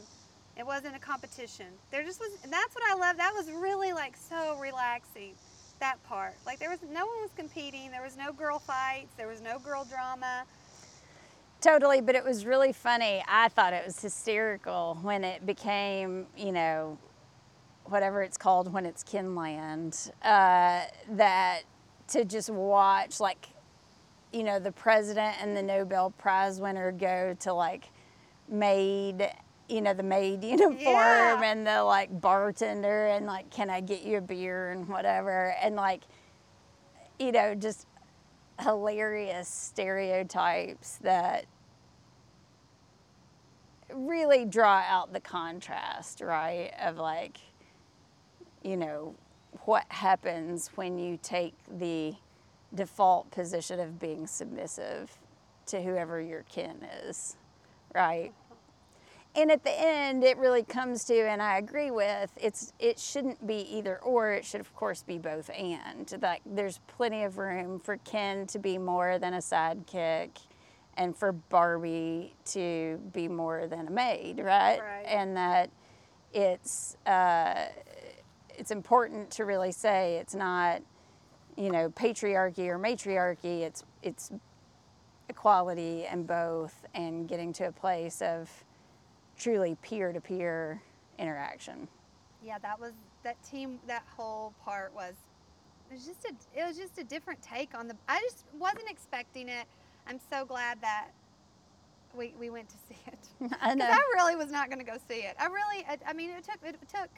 it 0.57 0.65
wasn't 0.65 0.95
a 0.95 0.99
competition. 0.99 1.67
There 1.91 2.03
just 2.03 2.19
was 2.19 2.31
and 2.43 2.51
that's 2.51 2.75
what 2.75 2.83
I 2.89 2.95
love. 2.95 3.17
That 3.17 3.33
was 3.33 3.49
really 3.49 3.93
like 3.93 4.15
so 4.17 4.57
relaxing. 4.59 5.33
That 5.79 6.01
part. 6.03 6.35
Like 6.45 6.59
there 6.59 6.69
was 6.69 6.79
no 6.81 7.05
one 7.05 7.21
was 7.21 7.31
competing. 7.35 7.89
There 7.91 8.03
was 8.03 8.17
no 8.17 8.31
girl 8.31 8.59
fights. 8.59 9.13
There 9.17 9.27
was 9.27 9.41
no 9.41 9.59
girl 9.59 9.85
drama. 9.85 10.43
Totally, 11.61 12.01
but 12.01 12.15
it 12.15 12.23
was 12.23 12.45
really 12.45 12.73
funny. 12.73 13.23
I 13.27 13.47
thought 13.49 13.73
it 13.73 13.85
was 13.85 14.01
hysterical 14.01 14.97
when 15.03 15.23
it 15.23 15.45
became, 15.45 16.25
you 16.35 16.51
know, 16.51 16.97
whatever 17.85 18.23
it's 18.23 18.37
called 18.37 18.73
when 18.73 18.85
it's 18.87 19.03
Kenland, 19.03 20.09
uh, 20.23 20.85
that 21.11 21.61
to 22.07 22.25
just 22.25 22.49
watch, 22.49 23.19
like, 23.19 23.49
you 24.31 24.43
know, 24.43 24.59
the 24.59 24.71
president 24.71 25.35
and 25.41 25.55
the 25.55 25.61
Nobel 25.63 26.11
Prize 26.11 26.59
winner 26.59 26.91
go 26.91 27.35
to 27.41 27.53
like 27.53 27.89
maid, 28.47 29.29
you 29.69 29.81
know, 29.81 29.93
the 29.93 30.03
maid 30.03 30.43
uniform 30.45 30.77
Yeah. 30.79 31.41
and 31.43 31.65
the 31.67 31.83
like 31.83 32.21
bartender 32.21 33.07
and 33.07 33.25
like, 33.25 33.49
can 33.49 33.69
I 33.69 33.81
get 33.81 34.03
you 34.03 34.17
a 34.17 34.21
beer 34.21 34.71
and 34.71 34.87
whatever. 34.87 35.55
And 35.61 35.75
like, 35.75 36.01
you 37.19 37.31
know, 37.31 37.55
just 37.55 37.87
hilarious 38.61 39.47
stereotypes 39.47 40.97
that 41.01 41.45
really 43.93 44.45
draw 44.45 44.83
out 44.87 45.13
the 45.13 45.19
contrast, 45.19 46.21
right? 46.21 46.71
Of 46.81 46.97
like, 46.97 47.39
you 48.63 48.77
know, 48.77 49.15
what 49.65 49.85
happens 49.89 50.69
when 50.75 50.97
you 50.97 51.19
take 51.21 51.53
the 51.79 52.13
default 52.73 53.31
position 53.31 53.79
of 53.79 53.99
being 53.99 54.27
submissive 54.27 55.17
to 55.67 55.81
whoever 55.81 56.21
your 56.21 56.43
kin 56.43 56.77
is, 57.05 57.37
right? 57.93 58.31
And 59.33 59.49
at 59.49 59.63
the 59.63 59.71
end, 59.71 60.25
it 60.25 60.37
really 60.37 60.63
comes 60.63 61.05
to, 61.05 61.15
and 61.15 61.41
I 61.41 61.57
agree 61.57 61.89
with, 61.89 62.31
it's 62.35 62.73
it 62.79 62.99
shouldn't 62.99 63.47
be 63.47 63.61
either 63.77 63.97
or. 63.99 64.33
It 64.33 64.43
should, 64.43 64.59
of 64.59 64.75
course, 64.75 65.03
be 65.03 65.17
both 65.17 65.49
and. 65.57 66.13
Like 66.21 66.41
there's 66.45 66.79
plenty 66.87 67.23
of 67.23 67.37
room 67.37 67.79
for 67.79 67.95
Ken 67.97 68.45
to 68.47 68.59
be 68.59 68.77
more 68.77 69.19
than 69.19 69.33
a 69.33 69.37
sidekick, 69.37 70.31
and 70.97 71.15
for 71.15 71.31
Barbie 71.31 72.35
to 72.47 72.99
be 73.13 73.29
more 73.29 73.67
than 73.67 73.87
a 73.87 73.91
maid, 73.91 74.39
right? 74.39 74.81
Right. 74.81 75.05
And 75.07 75.37
that 75.37 75.69
it's 76.33 76.97
uh, 77.05 77.67
it's 78.57 78.71
important 78.71 79.31
to 79.31 79.45
really 79.45 79.71
say 79.71 80.17
it's 80.17 80.35
not, 80.35 80.81
you 81.57 81.71
know, 81.71 81.89
patriarchy 81.89 82.67
or 82.67 82.77
matriarchy. 82.77 83.63
It's 83.63 83.83
it's 84.01 84.31
equality 85.29 86.05
and 86.05 86.27
both, 86.27 86.85
and 86.93 87.27
getting 87.27 87.53
to 87.53 87.65
a 87.65 87.71
place 87.71 88.21
of 88.21 88.49
truly 89.37 89.75
peer-to-peer 89.81 90.81
interaction. 91.17 91.87
Yeah, 92.43 92.57
that 92.59 92.79
was 92.79 92.93
that 93.23 93.41
team. 93.43 93.79
That 93.87 94.03
whole 94.15 94.53
part 94.63 94.93
was 94.93 95.13
it 95.89 95.93
was 95.95 96.05
just 96.05 96.25
a 96.25 96.59
it 96.59 96.65
was 96.65 96.77
just 96.77 96.97
a 96.97 97.03
different 97.03 97.41
take 97.41 97.75
on 97.75 97.87
the. 97.87 97.95
I 98.07 98.19
just 98.21 98.45
wasn't 98.57 98.89
expecting 98.89 99.49
it. 99.49 99.65
I'm 100.07 100.19
so 100.29 100.45
glad 100.45 100.81
that 100.81 101.09
we 102.15 102.33
we 102.39 102.49
went 102.49 102.69
to 102.69 102.75
see 102.89 102.99
it. 103.07 103.51
I 103.61 103.75
know. 103.75 103.85
I 103.85 103.99
really 104.15 104.35
was 104.35 104.51
not 104.51 104.69
going 104.69 104.83
to 104.83 104.89
go 104.89 104.97
see 105.07 105.21
it. 105.21 105.35
I 105.39 105.45
really, 105.45 105.85
I, 105.87 105.97
I 106.07 106.13
mean, 106.13 106.31
it 106.31 106.43
took 106.43 106.57
it 106.63 106.75
took 106.89 107.09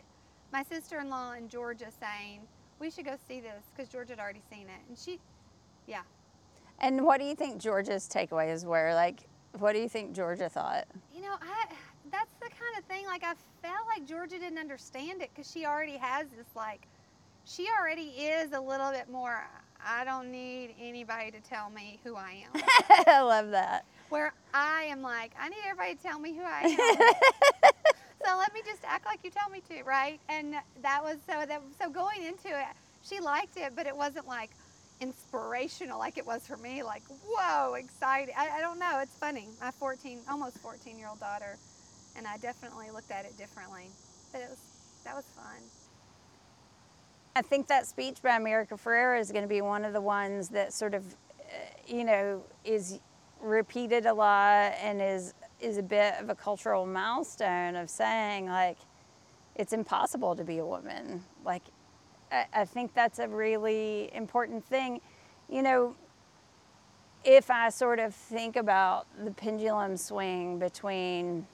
my 0.52 0.64
sister-in-law 0.64 1.34
in 1.34 1.50
Georgia 1.50 1.88
saying 2.00 2.42
we 2.84 2.92
should 2.92 3.06
go 3.06 3.16
see 3.30 3.40
this 3.40 3.64
because 3.74 3.90
George 3.90 4.10
had 4.10 4.20
already 4.20 4.42
seen 4.52 4.64
it, 4.64 4.82
and 4.90 4.98
she, 4.98 5.18
yeah, 5.88 6.02
And 6.82 7.06
what 7.06 7.20
do 7.22 7.26
you 7.26 7.34
think 7.34 7.58
Georgia's 7.62 8.10
takeaways 8.10 8.66
were? 8.66 8.94
Like, 8.94 9.22
what 9.58 9.72
do 9.72 9.80
you 9.80 9.88
think 9.88 10.14
Georgia 10.14 10.50
thought? 10.50 10.86
you 11.16 11.22
know, 11.22 11.36
I 11.42 11.66
that's 12.12 12.34
the 12.42 12.50
kind 12.50 12.78
of 12.78 12.84
thing. 12.86 13.06
Like 13.06 13.24
I 13.24 13.34
felt 13.62 13.88
like 13.88 14.06
Georgia 14.06 14.38
didn't 14.38 14.60
understand 14.60 15.22
it 15.22 15.30
because 15.34 15.50
she 15.50 15.66
already 15.66 15.96
has 15.96 16.28
this 16.36 16.46
like, 16.56 16.86
she 17.46 17.68
already 17.80 18.10
is 18.10 18.52
a 18.52 18.60
little 18.60 18.92
bit 18.92 19.10
more. 19.10 19.48
I 19.86 20.04
don't 20.04 20.30
need 20.30 20.76
anybody 20.80 21.32
to 21.32 21.40
tell 21.40 21.70
me 21.70 22.00
who 22.04 22.16
I 22.16 22.44
am. 22.54 22.62
I 23.08 23.22
love 23.22 23.50
that. 23.52 23.86
Where 24.10 24.34
I 24.54 24.84
am 24.84 25.02
like, 25.02 25.32
I 25.40 25.48
need 25.50 25.58
everybody 25.66 25.96
to 25.96 26.04
tell 26.04 26.20
me 26.20 26.34
who 26.34 26.44
I 26.44 26.62
am. 27.64 27.72
So 28.26 28.38
let 28.38 28.54
me 28.54 28.62
just 28.66 28.84
act 28.86 29.06
like 29.06 29.20
you 29.24 29.30
tell 29.30 29.50
me 29.50 29.62
to, 29.70 29.84
right? 29.84 30.20
And 30.30 30.56
that 30.82 31.04
was 31.04 31.18
so 31.28 31.46
that 31.46 31.62
so 31.80 31.90
going 31.90 32.24
into 32.24 32.48
it, 32.48 32.68
she 33.04 33.20
liked 33.20 33.58
it, 33.58 33.74
but 33.76 33.86
it 33.86 33.96
wasn't 33.96 34.28
like 34.28 34.52
inspirational 35.02 36.00
like 36.00 36.18
it 36.18 36.26
was 36.26 36.46
for 36.48 36.58
me. 36.58 36.84
Like, 36.84 37.04
whoa, 37.26 37.74
exciting! 37.74 38.34
I, 38.38 38.58
I 38.58 38.62
don't 38.62 38.80
know. 38.80 39.00
It's 39.02 39.16
funny. 39.16 39.48
My 39.60 39.72
14, 39.72 40.20
almost 40.30 40.58
14 40.60 40.98
year 40.98 41.08
old 41.10 41.20
daughter, 41.20 41.58
and 42.16 42.26
I 42.28 42.38
definitely 42.38 42.92
looked 42.92 43.12
at 43.12 43.26
it 43.26 43.38
differently. 43.38 43.88
But 44.32 44.42
it 44.42 44.50
was 44.50 44.60
that 45.04 45.16
was 45.16 45.26
fun. 45.36 45.62
I 47.36 47.42
think 47.42 47.68
that 47.68 47.88
speech 47.88 48.22
by 48.22 48.36
America 48.36 48.76
Ferrera 48.76 49.20
is 49.20 49.32
going 49.32 49.44
to 49.44 49.50
be 49.50 49.62
one 49.62 49.86
of 49.86 49.94
the 49.94 50.02
ones 50.02 50.50
that 50.50 50.72
sort 50.72 50.94
of, 50.94 51.04
uh, 51.40 51.44
you 51.88 52.04
know, 52.04 52.44
is 52.64 53.00
repeated 53.42 54.06
a 54.06 54.14
lot 54.14 54.74
and 54.82 55.02
is 55.02 55.34
is 55.64 55.78
a 55.78 55.84
bit 55.84 56.16
of 56.20 56.30
a 56.30 56.36
cultural 56.36 56.86
milestone 56.86 57.76
of 57.76 57.90
saying 57.90 58.48
like 58.48 58.78
it's 59.56 59.74
impossible 59.74 60.36
to 60.36 60.44
be 60.44 60.58
a 60.58 60.66
woman. 60.66 61.24
Like, 61.46 61.64
I, 62.32 62.46
I 62.54 62.66
think 62.66 62.94
that's 62.94 63.20
a 63.20 63.28
really 63.28 64.10
important 64.14 64.66
thing. 64.66 65.02
You 65.50 65.62
know, 65.62 65.96
if 67.24 67.50
I 67.50 67.70
sort 67.70 68.00
of 68.00 68.14
think 68.14 68.56
about 68.56 69.08
the 69.24 69.32
pendulum 69.32 69.96
swing 69.98 70.60
between 70.60 71.48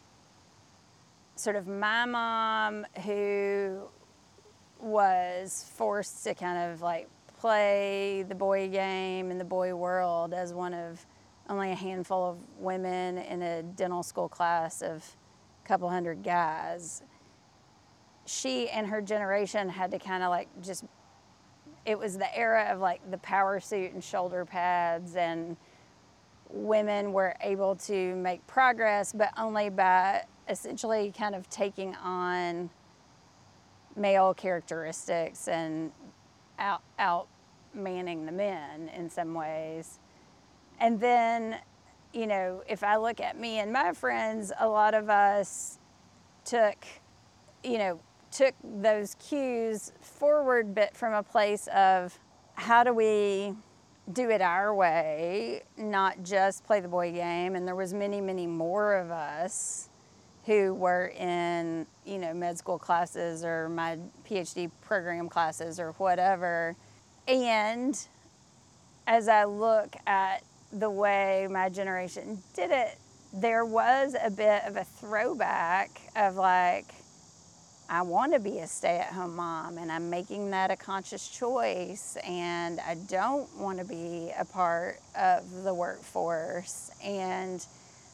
sort 1.36 1.56
of 1.56 1.68
my 1.68 2.06
mom 2.06 2.86
who 3.06 3.82
was 4.80 5.70
forced 5.76 6.24
to 6.24 6.34
kind 6.34 6.72
of 6.72 6.82
like 6.82 7.08
play 7.40 8.26
the 8.28 8.36
boy 8.36 8.68
game 8.70 9.32
in 9.32 9.38
the 9.38 9.46
boy 9.46 9.74
world 9.76 10.34
as 10.34 10.54
one 10.54 10.74
of 10.74 11.06
only 11.50 11.72
a 11.72 11.76
handful 11.76 12.30
of 12.30 12.38
women 12.60 13.18
in 13.18 13.42
a 13.42 13.64
dental 13.64 14.04
school 14.04 14.30
class 14.30 14.82
of 14.82 15.04
a 15.64 15.68
couple 15.68 15.90
hundred 15.90 16.24
guys. 16.24 17.02
She 18.26 18.70
and 18.70 18.88
her 18.88 19.02
generation 19.02 19.68
had 19.68 19.92
to 19.92 20.00
kind 20.00 20.24
of 20.24 20.30
like 20.30 20.48
just 20.62 20.86
it 21.86 21.98
was 21.98 22.18
the 22.18 22.38
era 22.38 22.70
of 22.72 22.80
like 22.80 23.02
the 23.10 23.18
power 23.18 23.60
suit 23.60 23.94
and 23.94 24.04
shoulder 24.04 24.46
pads 24.46 25.16
and 25.16 25.58
women 26.50 27.14
were 27.14 27.36
able 27.42 27.76
to 27.76 28.16
make 28.16 28.46
progress 28.48 29.14
but 29.14 29.30
only 29.38 29.70
by 29.70 30.24
essentially 30.50 31.12
kind 31.18 31.36
of 31.36 31.50
taking 31.50 31.96
on 31.96 32.70
male 33.96 34.34
characteristics 34.34 35.48
and 35.48 35.92
out 36.58 36.82
out 36.98 37.28
manning 37.74 38.26
the 38.26 38.32
men 38.32 38.90
in 38.90 39.10
some 39.10 39.34
ways 39.34 40.00
and 40.80 41.00
then 41.00 41.58
you 42.14 42.28
know 42.28 42.64
if 42.68 42.84
i 42.84 42.96
look 42.96 43.20
at 43.20 43.40
me 43.40 43.60
and 43.60 43.72
my 43.72 43.94
friends 43.94 44.52
a 44.60 44.68
lot 44.68 44.94
of 44.94 45.10
us 45.10 45.78
took 46.46 46.86
you 47.64 47.78
know 47.78 48.00
took 48.32 48.54
those 48.64 49.16
cues 49.16 49.92
forward 50.02 50.74
but 50.76 50.96
from 50.96 51.14
a 51.14 51.24
place 51.24 51.68
of 51.74 52.18
how 52.56 52.84
do 52.84 52.94
we 52.94 53.54
do 54.12 54.30
it 54.30 54.42
our 54.42 54.74
way 54.74 55.62
not 55.78 56.24
just 56.24 56.64
play 56.66 56.80
the 56.80 56.88
boy 56.88 57.12
game. 57.12 57.56
And 57.56 57.68
there 57.68 57.76
was 57.76 57.94
many 57.94 58.22
many 58.22 58.48
more 58.48 58.96
of 58.96 59.12
us 59.12 59.90
who 60.46 60.74
were 60.74 61.08
in 61.18 61.86
you 62.06 62.18
know 62.18 62.34
med 62.34 62.58
school 62.58 62.80
classes 62.80 63.44
or 63.44 63.70
my 63.70 63.98
phd 64.28 64.72
program 64.82 65.30
classes 65.30 65.80
or 65.80 65.92
whatever. 65.94 66.76
And 67.28 68.00
as 69.06 69.28
i 69.28 69.44
look 69.44 69.96
at 70.08 70.44
the 70.72 70.90
way 70.90 71.48
my 71.50 71.70
generation 71.70 72.40
did 72.54 72.72
it 72.72 72.98
there 73.34 73.64
was 73.64 74.16
a 74.22 74.30
bit 74.30 74.64
of 74.66 74.76
a 74.76 74.84
throwback 74.84 75.90
of 76.16 76.36
like 76.36 76.86
I 77.92 78.04
want 78.04 78.34
to 78.34 78.40
be 78.40 78.60
a 78.60 78.68
stay 78.68 78.98
at 78.98 79.14
home 79.14 79.36
mom 79.36 79.78
and 79.78 79.92
I'm 79.92 80.10
making 80.10 80.52
that 80.52 80.70
a 80.70 80.76
conscious 80.76 81.28
choice 81.28 82.18
and 82.26 82.80
I 82.80 82.96
don't 83.08 83.50
want 83.58 83.80
to 83.80 83.86
be 83.86 84.32
a 84.38 84.46
part 84.46 85.00
of 85.18 85.64
the 85.64 85.74
workforce. 85.74 86.92
And 87.04 87.66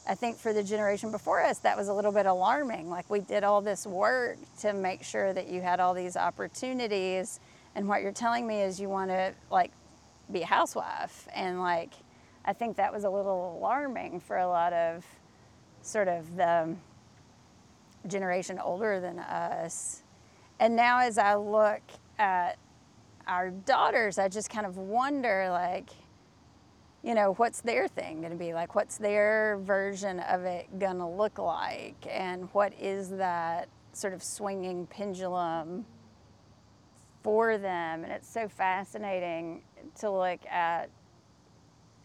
I 0.08 0.14
think 0.14 0.38
for 0.38 0.54
the 0.54 0.62
generation 0.62 1.10
before 1.10 1.42
us, 1.42 1.58
that 1.58 1.76
was 1.76 1.88
a 1.88 1.94
little 1.94 2.12
bit 2.12 2.24
alarming. 2.24 2.88
Like 2.88 3.08
we 3.10 3.20
did 3.20 3.44
all 3.44 3.60
this 3.60 3.86
work 3.86 4.38
to 4.60 4.72
make 4.72 5.02
sure 5.02 5.34
that 5.34 5.48
you 5.48 5.60
had 5.60 5.78
all 5.78 5.92
these 5.92 6.16
opportunities. 6.16 7.38
And 7.74 7.86
what 7.86 8.00
you're 8.00 8.12
telling 8.12 8.46
me 8.46 8.62
is 8.62 8.80
you 8.80 8.88
want 8.88 9.10
to 9.10 9.34
like 9.50 9.72
be 10.32 10.40
a 10.40 10.46
housewife. 10.46 11.28
And 11.34 11.60
like, 11.60 11.90
I 12.46 12.52
think 12.52 12.76
that 12.76 12.92
was 12.92 13.04
a 13.04 13.10
little 13.10 13.58
alarming 13.58 14.20
for 14.20 14.38
a 14.38 14.46
lot 14.46 14.72
of 14.72 15.04
sort 15.82 16.08
of 16.08 16.36
the 16.36 16.74
generation 18.06 18.58
older 18.58 19.00
than 19.00 19.18
us. 19.18 20.02
And 20.60 20.76
now 20.76 21.00
as 21.00 21.18
I 21.18 21.34
look 21.34 21.82
at 22.18 22.56
our 23.26 23.50
daughters, 23.50 24.18
I 24.18 24.28
just 24.28 24.48
kind 24.48 24.64
of 24.64 24.78
wonder 24.78 25.48
like, 25.50 25.90
you 27.02 27.14
know, 27.14 27.34
what's 27.34 27.60
their 27.60 27.88
thing 27.88 28.20
going 28.20 28.32
to 28.32 28.38
be 28.38 28.54
like? 28.54 28.74
What's 28.74 28.96
their 28.96 29.58
version 29.62 30.20
of 30.20 30.44
it 30.44 30.78
going 30.78 30.98
to 30.98 31.06
look 31.06 31.38
like? 31.38 32.06
And 32.08 32.48
what 32.52 32.72
is 32.80 33.10
that 33.10 33.68
sort 33.92 34.12
of 34.12 34.22
swinging 34.22 34.86
pendulum 34.86 35.84
for 37.22 37.58
them? 37.58 38.04
And 38.04 38.12
it's 38.12 38.28
so 38.28 38.48
fascinating 38.48 39.62
to 40.00 40.10
look 40.10 40.40
at, 40.50 40.90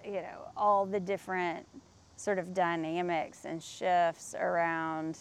you 0.05 0.21
know, 0.21 0.49
all 0.55 0.85
the 0.85 0.99
different 0.99 1.65
sort 2.15 2.37
of 2.37 2.53
dynamics 2.53 3.45
and 3.45 3.61
shifts 3.61 4.35
around 4.39 5.17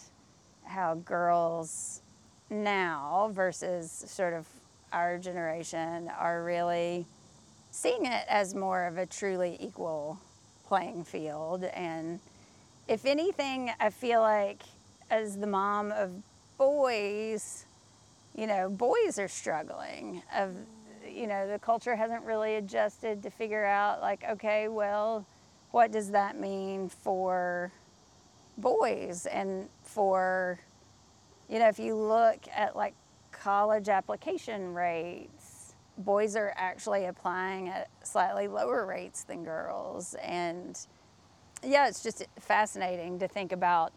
how 0.63 0.95
girls 0.95 2.01
now 2.49 3.31
versus 3.33 3.91
sort 4.07 4.33
of 4.33 4.45
our 4.91 5.17
generation 5.17 6.11
are 6.19 6.43
really 6.43 7.05
seeing 7.71 8.05
it 8.05 8.25
as 8.29 8.53
more 8.53 8.85
of 8.85 8.97
a 8.97 9.05
truly 9.05 9.57
equal 9.59 10.19
playing 10.67 11.03
field. 11.03 11.63
And 11.63 12.19
if 12.87 13.05
anything, 13.05 13.71
I 13.79 13.89
feel 13.89 14.19
like 14.19 14.61
as 15.09 15.37
the 15.37 15.47
mom 15.47 15.91
of 15.91 16.11
boys, 16.57 17.65
you 18.35 18.47
know, 18.47 18.69
boys 18.69 19.17
are 19.17 19.27
struggling. 19.27 20.21
Of 20.35 20.55
you 21.13 21.27
know, 21.27 21.47
the 21.47 21.59
culture 21.59 21.95
hasn't 21.95 22.23
really 22.23 22.55
adjusted 22.55 23.23
to 23.23 23.29
figure 23.29 23.65
out 23.65 24.01
like, 24.01 24.23
okay, 24.29 24.67
well, 24.67 25.25
what 25.71 25.91
does 25.91 26.11
that 26.11 26.39
mean 26.39 26.89
for 26.89 27.71
boys 28.57 29.25
and 29.25 29.69
for, 29.83 30.59
you 31.49 31.59
know, 31.59 31.67
if 31.67 31.79
you 31.79 31.95
look 31.95 32.39
at 32.55 32.75
like 32.75 32.93
college 33.31 33.89
application 33.89 34.73
rates, 34.73 35.73
boys 35.97 36.35
are 36.35 36.53
actually 36.55 37.05
applying 37.05 37.69
at 37.69 37.89
slightly 38.03 38.47
lower 38.47 38.85
rates 38.85 39.23
than 39.23 39.43
girls. 39.43 40.15
And 40.15 40.77
yeah, 41.63 41.87
it's 41.87 42.03
just 42.03 42.25
fascinating 42.39 43.19
to 43.19 43.27
think 43.27 43.51
about 43.51 43.93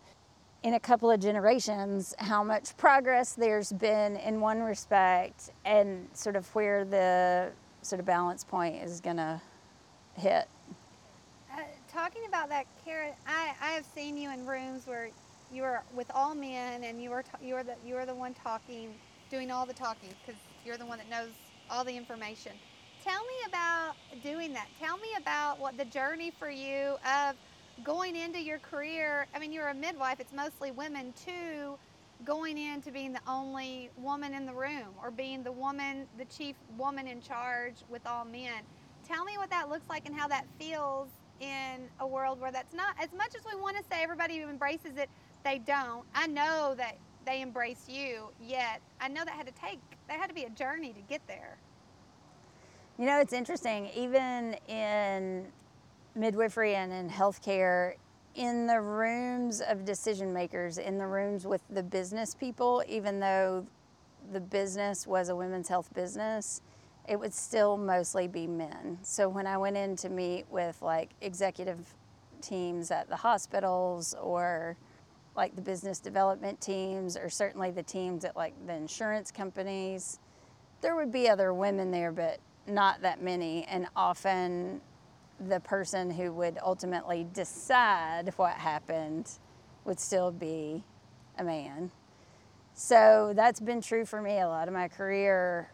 in 0.65 0.73
a 0.75 0.81
couple 0.81 1.11
of 1.11 1.21
generations 1.21 2.15
how 2.19 2.43
much 2.43 2.75
progress 2.79 3.35
there's 3.35 3.71
been 3.71 4.17
in 4.17 4.41
one 4.41 4.63
respect 4.63 5.51
and 5.67 6.09
sort 6.15 6.37
of 6.37 6.53
where 6.55 6.87
the 6.87 7.51
sort 7.83 8.01
of 8.01 8.07
balance 8.07 8.43
point 8.43 8.83
is 8.83 8.99
going 9.01 9.19
to 9.19 9.41
hit. 10.17 10.49
Uh, 11.53 11.61
talking 11.93 12.23
about 12.27 12.49
that, 12.49 12.65
Cara, 12.83 13.11
I, 13.27 13.53
I 13.61 13.71
have 13.73 13.85
seen 13.85 14.17
you 14.17 14.33
in 14.33 14.47
rooms 14.47 14.87
where 14.87 15.11
you 15.53 15.63
were 15.63 15.83
with 15.95 16.11
all 16.15 16.35
men 16.35 16.83
and 16.83 17.01
you 17.01 17.11
were 17.11 17.25
you 17.43 17.55
were 17.55 17.63
the 17.63 17.75
you 17.87 17.95
were 17.95 18.07
the 18.07 18.15
one 18.15 18.33
talking, 18.33 18.95
doing 19.31 19.51
all 19.51 19.67
the 19.67 19.75
talking 19.75 20.09
because 20.25 20.41
you're 20.65 20.79
the 20.79 20.87
one 20.87 20.97
that 20.97 21.11
knows 21.11 21.31
all 21.71 21.85
the 21.85 21.95
information. 21.95 22.53
Tell 23.05 23.21
me 23.21 23.35
about 23.47 23.97
doing 24.23 24.55
that. 24.55 24.69
Tell 24.81 24.97
me 24.97 25.09
about 25.19 25.61
what 25.61 25.77
the 25.77 25.85
journey 25.85 26.33
for 26.39 26.49
you 26.49 26.97
of 27.05 27.37
going 27.83 28.17
into 28.17 28.41
your 28.41 28.59
career. 28.59 29.27
I 29.35 29.39
mean, 29.39 29.53
you're 29.53 29.69
a 29.69 29.75
midwife. 29.75 30.21
It's 30.21 30.33
mostly 30.33 30.71
women 30.71 31.13
too. 31.25 31.77
Going 32.25 32.57
into 32.57 32.91
being 32.93 33.13
the 33.13 33.21
only 33.27 33.91
woman 33.99 34.35
in 34.35 34.47
the 34.47 34.55
room 34.55 34.89
or 35.03 35.11
being 35.11 35.43
the 35.43 35.53
woman, 35.53 36.07
the 36.17 36.25
chief 36.27 36.57
woman 36.79 37.07
in 37.07 37.21
charge 37.21 37.75
with 37.91 38.07
all 38.07 38.25
men. 38.25 38.63
Tell 39.07 39.25
me 39.25 39.37
what 39.37 39.51
that 39.51 39.69
looks 39.69 39.89
like 39.91 40.07
and 40.07 40.15
how 40.15 40.29
that 40.29 40.47
feels 40.59 41.09
in 41.41 41.89
a 42.01 42.07
world 42.07 42.41
where 42.41 42.53
that's 42.53 42.73
not 42.75 42.95
as 43.03 43.13
much 43.13 43.35
as 43.37 43.43
we 43.53 43.61
want 43.61 43.77
to 43.77 43.83
say 43.91 44.03
everybody 44.03 44.41
embraces 44.41 44.97
it 44.97 45.11
they 45.43 45.59
don't 45.59 46.05
i 46.15 46.29
know 46.29 46.75
that 46.79 46.97
they 47.27 47.43
embrace 47.43 47.89
you 47.89 48.29
yet 48.41 48.81
i 49.01 49.09
know 49.09 49.25
that 49.25 49.35
had 49.35 49.45
to 49.45 49.53
take 49.61 49.81
that 50.07 50.21
had 50.21 50.29
to 50.29 50.35
be 50.35 50.45
a 50.45 50.51
journey 50.51 50.93
to 50.93 51.01
get 51.09 51.21
there 51.27 51.57
You 52.99 53.07
know, 53.07 53.21
it's 53.21 53.33
interesting, 53.33 53.91
even 53.97 54.55
in 54.69 55.47
midwifery 56.15 56.75
and 56.75 56.93
in 56.93 57.09
healthcare, 57.09 57.95
in 58.35 58.67
the 58.67 58.81
rooms 58.81 59.61
of 59.61 59.85
decision 59.85 60.33
makers, 60.33 60.79
in 60.79 60.99
the 60.99 61.07
rooms 61.07 61.47
with 61.47 61.63
the 61.71 61.83
business 61.83 62.35
people, 62.35 62.83
even 62.89 63.21
though 63.21 63.67
the 64.33 64.41
business 64.41 65.07
was 65.07 65.29
a 65.29 65.37
women's 65.37 65.69
health 65.69 65.93
business, 65.95 66.63
it 67.09 67.19
would 67.19 67.35
still 67.35 67.77
mostly 67.77 68.27
be 68.27 68.47
men. 68.47 68.99
So 69.03 69.29
when 69.29 69.47
I 69.47 69.59
went 69.59 69.77
in 69.77 69.95
to 69.97 70.09
meet 70.09 70.47
with 70.51 70.81
like 70.83 71.11
executive 71.21 71.95
teams 72.41 72.91
at 72.91 73.09
the 73.09 73.17
hospitals 73.17 74.15
or 74.21 74.77
like 75.37 75.55
the 75.57 75.63
business 75.63 75.99
development 75.99 76.61
teams 76.61 77.17
or 77.17 77.29
certainly 77.29 77.71
the 77.71 77.83
teams 77.83 78.25
at 78.25 78.37
like 78.37 78.55
the 78.67 78.75
insurance 78.75 79.31
companies, 79.31 80.19
there 80.81 80.97
would 80.97 81.13
be 81.13 81.29
other 81.29 81.53
women 81.53 81.91
there, 81.91 82.13
but 82.13 82.39
not 82.67 83.03
that 83.03 83.23
many. 83.23 83.65
And 83.65 83.87
often 83.95 84.81
the 85.49 85.61
person 85.61 86.11
who 86.11 86.33
would 86.33 86.59
ultimately 86.63 87.27
decide 87.33 88.33
what 88.37 88.55
happened 88.55 89.31
would 89.85 90.01
still 90.01 90.31
be 90.31 90.83
a 91.39 91.45
man. 91.45 91.91
So 92.75 93.33
that's 93.37 93.61
been 93.61 93.81
true 93.81 94.05
for 94.05 94.21
me 94.21 94.41
a 94.41 94.49
lot 94.49 94.69
of 94.69 94.75
my 94.75 94.89
career. 94.89 95.71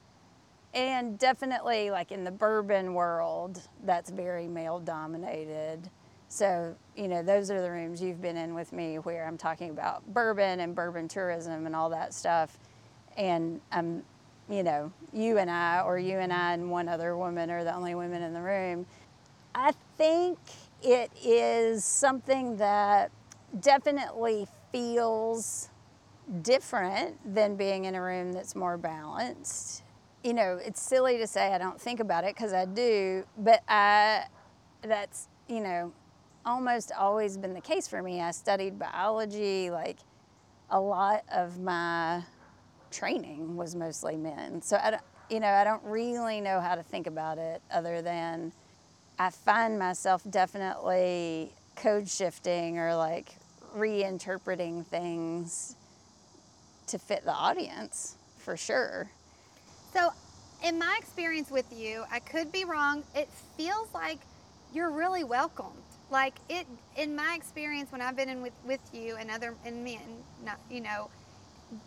And 0.72 1.18
definitely, 1.18 1.90
like 1.90 2.12
in 2.12 2.22
the 2.24 2.30
bourbon 2.30 2.94
world, 2.94 3.61
that's 3.85 4.11
very 4.11 4.46
male 4.46 4.78
dominated. 4.78 5.90
So, 6.28 6.76
you 6.96 7.09
know, 7.09 7.24
those 7.24 7.50
are 7.50 7.61
the 7.61 7.70
rooms 7.70 8.00
you've 8.00 8.22
been 8.22 8.37
in 8.37 8.54
with 8.54 8.72
me 8.72 9.00
where 9.00 9.26
I'm 9.26 9.37
talking 9.37 9.70
about 9.70 10.06
bourbon 10.14 10.61
and 10.61 10.76
bourbon 10.76 11.09
tourism 11.09 11.66
and 11.66 11.74
all 11.74 11.90
that 11.90 12.14
stuff. 12.14 12.56
And 13.16 13.61
I'm, 13.72 14.04
you 14.48 14.62
know, 14.62 14.92
you 15.12 15.38
and 15.38 15.50
I, 15.50 15.80
or 15.80 15.98
you 15.98 16.18
and 16.18 16.33
I 16.33 16.52
and 16.52 16.70
one 16.70 16.88
other 16.88 17.16
woman 17.16 17.50
are 17.50 17.64
the 17.64 17.74
only 17.74 17.96
women 17.96 18.22
in 18.22 18.33
the 18.33 18.40
room. 18.40 18.87
I 19.54 19.72
think 19.96 20.38
it 20.82 21.10
is 21.22 21.84
something 21.84 22.56
that 22.58 23.10
definitely 23.60 24.46
feels 24.72 25.70
different 26.42 27.34
than 27.34 27.56
being 27.56 27.84
in 27.86 27.94
a 27.94 28.02
room 28.02 28.32
that's 28.32 28.54
more 28.54 28.76
balanced. 28.78 29.82
You 30.24 30.34
know, 30.34 30.58
it's 30.64 30.80
silly 30.80 31.18
to 31.18 31.26
say 31.26 31.52
I 31.52 31.58
don't 31.58 31.80
think 31.80 32.00
about 32.00 32.24
it 32.24 32.34
because 32.34 32.52
I 32.52 32.64
do, 32.66 33.24
but 33.38 33.62
I 33.68 34.26
that's, 34.82 35.28
you 35.48 35.60
know, 35.60 35.92
almost 36.46 36.92
always 36.98 37.36
been 37.36 37.54
the 37.54 37.60
case 37.60 37.88
for 37.88 38.02
me. 38.02 38.20
I 38.20 38.30
studied 38.30 38.78
biology, 38.78 39.70
like 39.70 39.98
a 40.70 40.80
lot 40.80 41.24
of 41.32 41.60
my 41.60 42.24
training 42.90 43.56
was 43.56 43.74
mostly 43.74 44.16
men. 44.16 44.62
So 44.62 44.78
I 44.82 44.92
don't, 44.92 45.02
You 45.30 45.40
know, 45.40 45.48
I 45.48 45.64
don't 45.64 45.82
really 45.84 46.40
know 46.40 46.60
how 46.60 46.74
to 46.74 46.82
think 46.82 47.06
about 47.06 47.38
it 47.38 47.62
other 47.70 48.02
than 48.02 48.52
I 49.20 49.28
find 49.28 49.78
myself 49.78 50.22
definitely 50.30 51.52
code 51.76 52.09
shifting 52.09 52.78
or 52.78 52.96
like 52.96 53.28
reinterpreting 53.76 54.87
things 54.87 55.76
to 56.87 56.98
fit 56.98 57.26
the 57.26 57.33
audience 57.33 58.16
for 58.38 58.56
sure. 58.56 59.11
So, 59.92 60.09
in 60.64 60.78
my 60.78 60.96
experience 60.98 61.50
with 61.50 61.66
you, 61.70 62.04
I 62.11 62.20
could 62.20 62.50
be 62.50 62.64
wrong. 62.64 63.02
It 63.14 63.28
feels 63.59 63.88
like 63.92 64.20
you're 64.72 64.90
really 64.90 65.24
welcomed. 65.24 65.76
Like 66.11 66.37
it, 66.48 66.66
in 66.96 67.14
my 67.14 67.35
experience, 67.37 67.92
when 67.92 68.00
I've 68.00 68.16
been 68.16 68.30
in 68.30 68.40
with, 68.40 68.54
with 68.64 68.80
you 68.94 69.16
and 69.16 69.30
other 69.30 69.54
and 69.66 69.85
men, 69.85 70.00
not 70.46 70.59
you 70.70 70.80
know, 70.80 71.11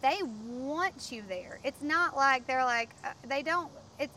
they 0.04 0.20
want 0.22 1.12
you 1.12 1.24
there. 1.28 1.58
It's 1.64 1.82
not 1.82 2.16
like 2.16 2.46
they're 2.46 2.64
like 2.64 2.92
uh, 3.04 3.14
they 3.28 3.42
don't. 3.42 3.72
It's 3.98 4.14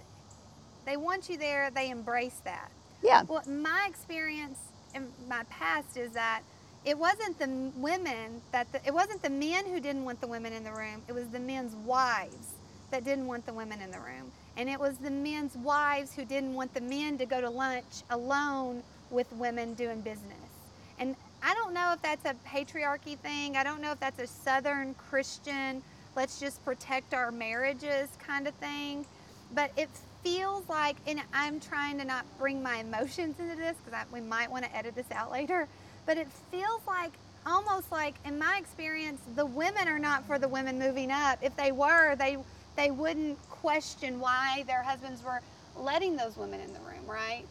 they 0.85 0.98
want 0.98 1.31
you 1.31 1.38
there. 1.38 1.70
They 1.70 1.88
embrace 1.88 2.42
that. 2.44 2.70
Yeah. 3.07 3.25
Well, 3.29 3.45
my 3.49 3.87
experience 3.88 4.61
in 4.95 5.09
my 5.29 5.45
past 5.51 5.99
is 5.99 6.12
that 6.12 6.42
it 6.87 6.99
wasn't 6.99 7.38
the 7.40 7.73
women 7.77 8.42
that 8.53 8.73
the, 8.73 8.81
it 8.87 8.95
wasn't 8.95 9.23
the 9.23 9.31
men 9.31 9.66
who 9.66 9.81
didn't 9.81 10.05
want 10.05 10.23
the 10.23 10.29
women 10.29 10.55
in 10.55 10.64
the 10.64 10.73
room. 10.73 11.03
It 11.09 11.14
was 11.14 11.29
the 11.29 11.40
men's 11.40 11.75
wives 11.77 12.57
that 12.92 13.05
didn't 13.05 13.29
want 13.29 13.47
the 13.47 13.55
women 13.55 13.83
in 13.83 13.92
the 13.92 14.01
room. 14.01 14.33
And 14.59 14.71
it 14.71 14.81
was 14.81 14.99
the 14.99 15.11
men's 15.12 15.57
wives 15.57 16.14
who 16.14 16.27
didn't 16.27 16.55
want 16.55 16.75
the 16.75 16.83
men 16.83 17.19
to 17.19 17.27
go 17.27 17.40
to 17.42 17.51
lunch 17.51 18.05
alone 18.11 18.85
with 19.11 19.33
women 19.33 19.75
doing 19.75 20.03
business. 20.03 20.51
And 20.99 21.16
I 21.42 21.55
don't 21.55 21.75
know 21.75 21.95
if 21.95 22.03
that's 22.03 22.27
a 22.27 22.37
patriarchy 22.49 23.19
thing. 23.19 23.57
I 23.57 23.64
don't 23.64 23.83
know 23.83 23.92
if 23.92 24.01
that's 24.01 24.21
a 24.21 24.29
Southern 24.29 24.95
Christian, 24.97 25.83
let's 26.16 26.40
just 26.40 26.64
protect 26.64 27.14
our 27.14 27.33
marriages 27.33 28.11
kind 28.27 28.49
of 28.49 28.55
thing. 28.57 29.07
But 29.55 29.73
it 29.77 29.90
feels 30.26 30.68
like, 30.68 30.96
and 31.06 31.20
I'm 31.32 31.60
trying 31.60 31.98
to 31.98 32.04
not 32.04 32.24
bring 32.36 32.60
my 32.60 32.78
emotions 32.78 33.38
into 33.38 33.54
this 33.54 33.76
because 33.84 34.04
we 34.12 34.20
might 34.20 34.50
want 34.50 34.64
to 34.64 34.76
edit 34.76 34.96
this 34.96 35.08
out 35.12 35.30
later, 35.30 35.68
but 36.04 36.18
it 36.18 36.26
feels 36.50 36.80
like 36.84 37.12
almost 37.46 37.92
like, 37.92 38.16
in 38.24 38.36
my 38.36 38.58
experience, 38.58 39.20
the 39.36 39.46
women 39.46 39.86
are 39.86 40.00
not 40.00 40.26
for 40.26 40.36
the 40.36 40.48
women 40.48 40.80
moving 40.80 41.12
up. 41.12 41.38
If 41.42 41.54
they 41.56 41.70
were, 41.70 42.16
they 42.16 42.38
they 42.74 42.90
wouldn't 42.90 43.38
question 43.48 44.18
why 44.18 44.64
their 44.66 44.82
husbands 44.82 45.22
were 45.22 45.40
letting 45.76 46.16
those 46.16 46.36
women 46.36 46.60
in 46.60 46.72
the 46.74 46.80
room, 46.80 47.06
right? 47.06 47.44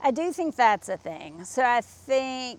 I 0.00 0.10
do 0.10 0.32
think 0.32 0.56
that's 0.56 0.88
a 0.88 0.96
thing. 0.96 1.44
So 1.44 1.62
I 1.62 1.80
think, 1.80 2.58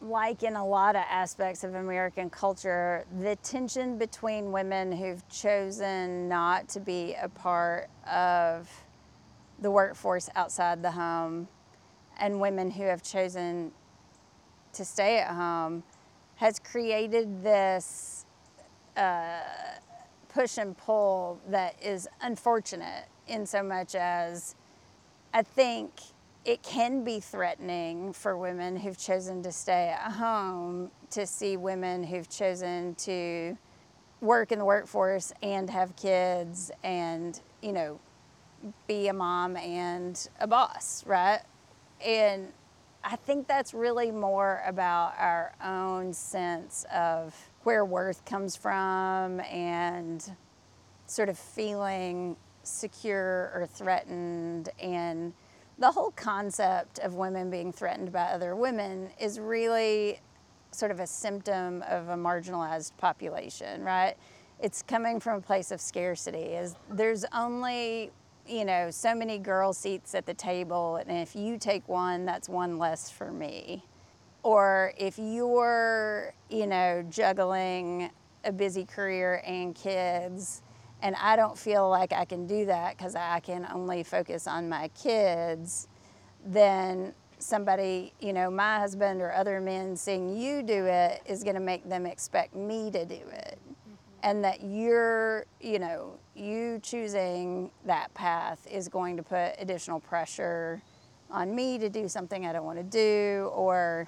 like 0.00 0.42
in 0.42 0.56
a 0.56 0.66
lot 0.66 0.96
of 0.96 1.02
aspects 1.08 1.62
of 1.62 1.74
American 1.74 2.30
culture, 2.30 3.04
the 3.20 3.36
tension 3.36 3.98
between 3.98 4.50
women 4.50 4.92
who've 4.92 5.26
chosen 5.28 6.28
not 6.28 6.68
to 6.68 6.80
be 6.80 7.14
a 7.20 7.28
part 7.28 7.88
of 8.10 8.70
the 9.60 9.70
workforce 9.70 10.30
outside 10.36 10.82
the 10.82 10.90
home 10.90 11.46
and 12.18 12.40
women 12.40 12.70
who 12.70 12.84
have 12.84 13.02
chosen 13.02 13.72
to 14.72 14.84
stay 14.84 15.18
at 15.18 15.28
home 15.28 15.82
has 16.36 16.58
created 16.58 17.42
this. 17.42 18.24
Uh, 18.96 19.40
push 20.32 20.58
and 20.58 20.76
pull 20.76 21.40
that 21.48 21.74
is 21.82 22.08
unfortunate 22.22 23.06
in 23.26 23.44
so 23.44 23.62
much 23.62 23.94
as 23.94 24.54
I 25.34 25.42
think 25.42 25.92
it 26.44 26.62
can 26.62 27.04
be 27.04 27.20
threatening 27.20 28.12
for 28.12 28.36
women 28.36 28.76
who've 28.76 28.98
chosen 28.98 29.42
to 29.42 29.52
stay 29.52 29.88
at 29.88 30.12
home 30.12 30.90
to 31.10 31.26
see 31.26 31.56
women 31.56 32.02
who've 32.02 32.28
chosen 32.28 32.94
to 32.94 33.56
work 34.20 34.52
in 34.52 34.58
the 34.58 34.64
workforce 34.64 35.32
and 35.42 35.68
have 35.68 35.94
kids 35.96 36.70
and, 36.82 37.40
you 37.62 37.72
know, 37.72 37.98
be 38.86 39.08
a 39.08 39.12
mom 39.12 39.56
and 39.56 40.28
a 40.40 40.46
boss, 40.46 41.04
right? 41.06 41.40
And 42.04 42.52
I 43.02 43.16
think 43.16 43.46
that's 43.46 43.72
really 43.72 44.10
more 44.10 44.62
about 44.66 45.14
our 45.18 45.54
own 45.64 46.12
sense 46.12 46.84
of 46.94 47.34
where 47.62 47.84
worth 47.84 48.24
comes 48.24 48.56
from 48.56 49.40
and 49.40 50.36
sort 51.06 51.28
of 51.28 51.38
feeling 51.38 52.36
secure 52.62 53.50
or 53.54 53.66
threatened 53.66 54.68
and 54.78 55.32
the 55.80 55.90
whole 55.90 56.12
concept 56.12 56.98
of 57.00 57.14
women 57.14 57.50
being 57.50 57.72
threatened 57.72 58.12
by 58.12 58.24
other 58.24 58.54
women 58.54 59.10
is 59.18 59.40
really 59.40 60.20
sort 60.70 60.92
of 60.92 61.00
a 61.00 61.06
symptom 61.06 61.82
of 61.88 62.08
a 62.08 62.14
marginalized 62.14 62.92
population 62.98 63.82
right? 63.82 64.14
It's 64.62 64.82
coming 64.82 65.20
from 65.20 65.38
a 65.38 65.40
place 65.40 65.70
of 65.72 65.80
scarcity 65.80 66.54
is 66.54 66.76
there's 66.90 67.24
only 67.34 68.12
you 68.46 68.64
know 68.64 68.90
so 68.90 69.14
many 69.14 69.38
girl 69.38 69.72
seats 69.72 70.14
at 70.14 70.26
the 70.26 70.34
table 70.34 70.96
and 70.96 71.10
if 71.10 71.34
you 71.34 71.58
take 71.58 71.88
one 71.88 72.24
that's 72.24 72.48
one 72.48 72.78
less 72.78 73.10
for 73.10 73.32
me. 73.32 73.84
Or 74.42 74.94
if 74.96 75.18
you're, 75.18 76.32
you 76.48 76.66
know, 76.66 77.04
juggling 77.10 78.10
a 78.44 78.52
busy 78.52 78.86
career 78.86 79.42
and 79.44 79.74
kids, 79.74 80.62
and 81.02 81.16
I 81.16 81.36
don't 81.36 81.58
feel 81.58 81.88
like 81.88 82.12
I 82.12 82.24
can 82.24 82.46
do 82.46 82.66
that 82.66 82.96
because 82.96 83.14
I 83.14 83.40
can 83.40 83.66
only 83.72 84.02
focus 84.02 84.46
on 84.46 84.68
my 84.68 84.88
kids, 84.88 85.88
then 86.44 87.14
somebody, 87.38 88.12
you 88.20 88.32
know, 88.32 88.50
my 88.50 88.78
husband 88.78 89.20
or 89.22 89.32
other 89.32 89.60
men 89.60 89.96
seeing 89.96 90.36
you 90.36 90.62
do 90.62 90.86
it 90.86 91.22
is 91.26 91.42
going 91.42 91.54
to 91.54 91.60
make 91.60 91.88
them 91.88 92.06
expect 92.06 92.54
me 92.54 92.90
to 92.90 93.04
do 93.04 93.14
it. 93.14 93.58
Mm-hmm. 93.58 93.94
And 94.22 94.44
that 94.44 94.62
you're, 94.62 95.46
you 95.60 95.78
know, 95.78 96.18
you 96.34 96.80
choosing 96.82 97.70
that 97.86 98.12
path 98.14 98.66
is 98.70 98.88
going 98.88 99.16
to 99.16 99.22
put 99.22 99.54
additional 99.58 100.00
pressure 100.00 100.82
on 101.30 101.54
me 101.54 101.78
to 101.78 101.88
do 101.88 102.08
something 102.08 102.44
I 102.44 102.52
don't 102.52 102.64
want 102.64 102.78
to 102.78 102.84
do 102.84 103.50
or 103.54 104.06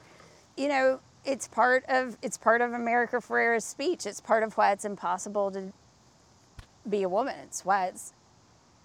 you 0.56 0.68
know, 0.68 1.00
it's 1.24 1.48
part 1.48 1.84
of 1.88 2.16
it's 2.22 2.36
part 2.36 2.60
of 2.60 2.72
America 2.72 3.16
Ferrera's 3.20 3.64
speech. 3.64 4.06
It's 4.06 4.20
part 4.20 4.42
of 4.42 4.56
why 4.56 4.72
it's 4.72 4.84
impossible 4.84 5.50
to 5.52 5.72
be 6.88 7.02
a 7.02 7.08
woman. 7.08 7.36
It's 7.44 7.64
why 7.64 7.86
it's 7.86 8.12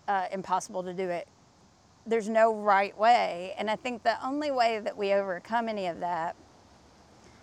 uh, 0.08 0.26
impossible 0.32 0.84
to 0.84 0.94
do 0.94 1.10
it. 1.10 1.28
There's 2.06 2.30
no 2.30 2.54
right 2.54 2.98
way, 2.98 3.54
and 3.58 3.70
I 3.70 3.76
think 3.76 4.04
the 4.04 4.16
only 4.26 4.52
way 4.52 4.80
that 4.80 4.96
we 4.96 5.14
overcome 5.14 5.68
any 5.68 5.88
of 5.88 6.00
that 6.00 6.36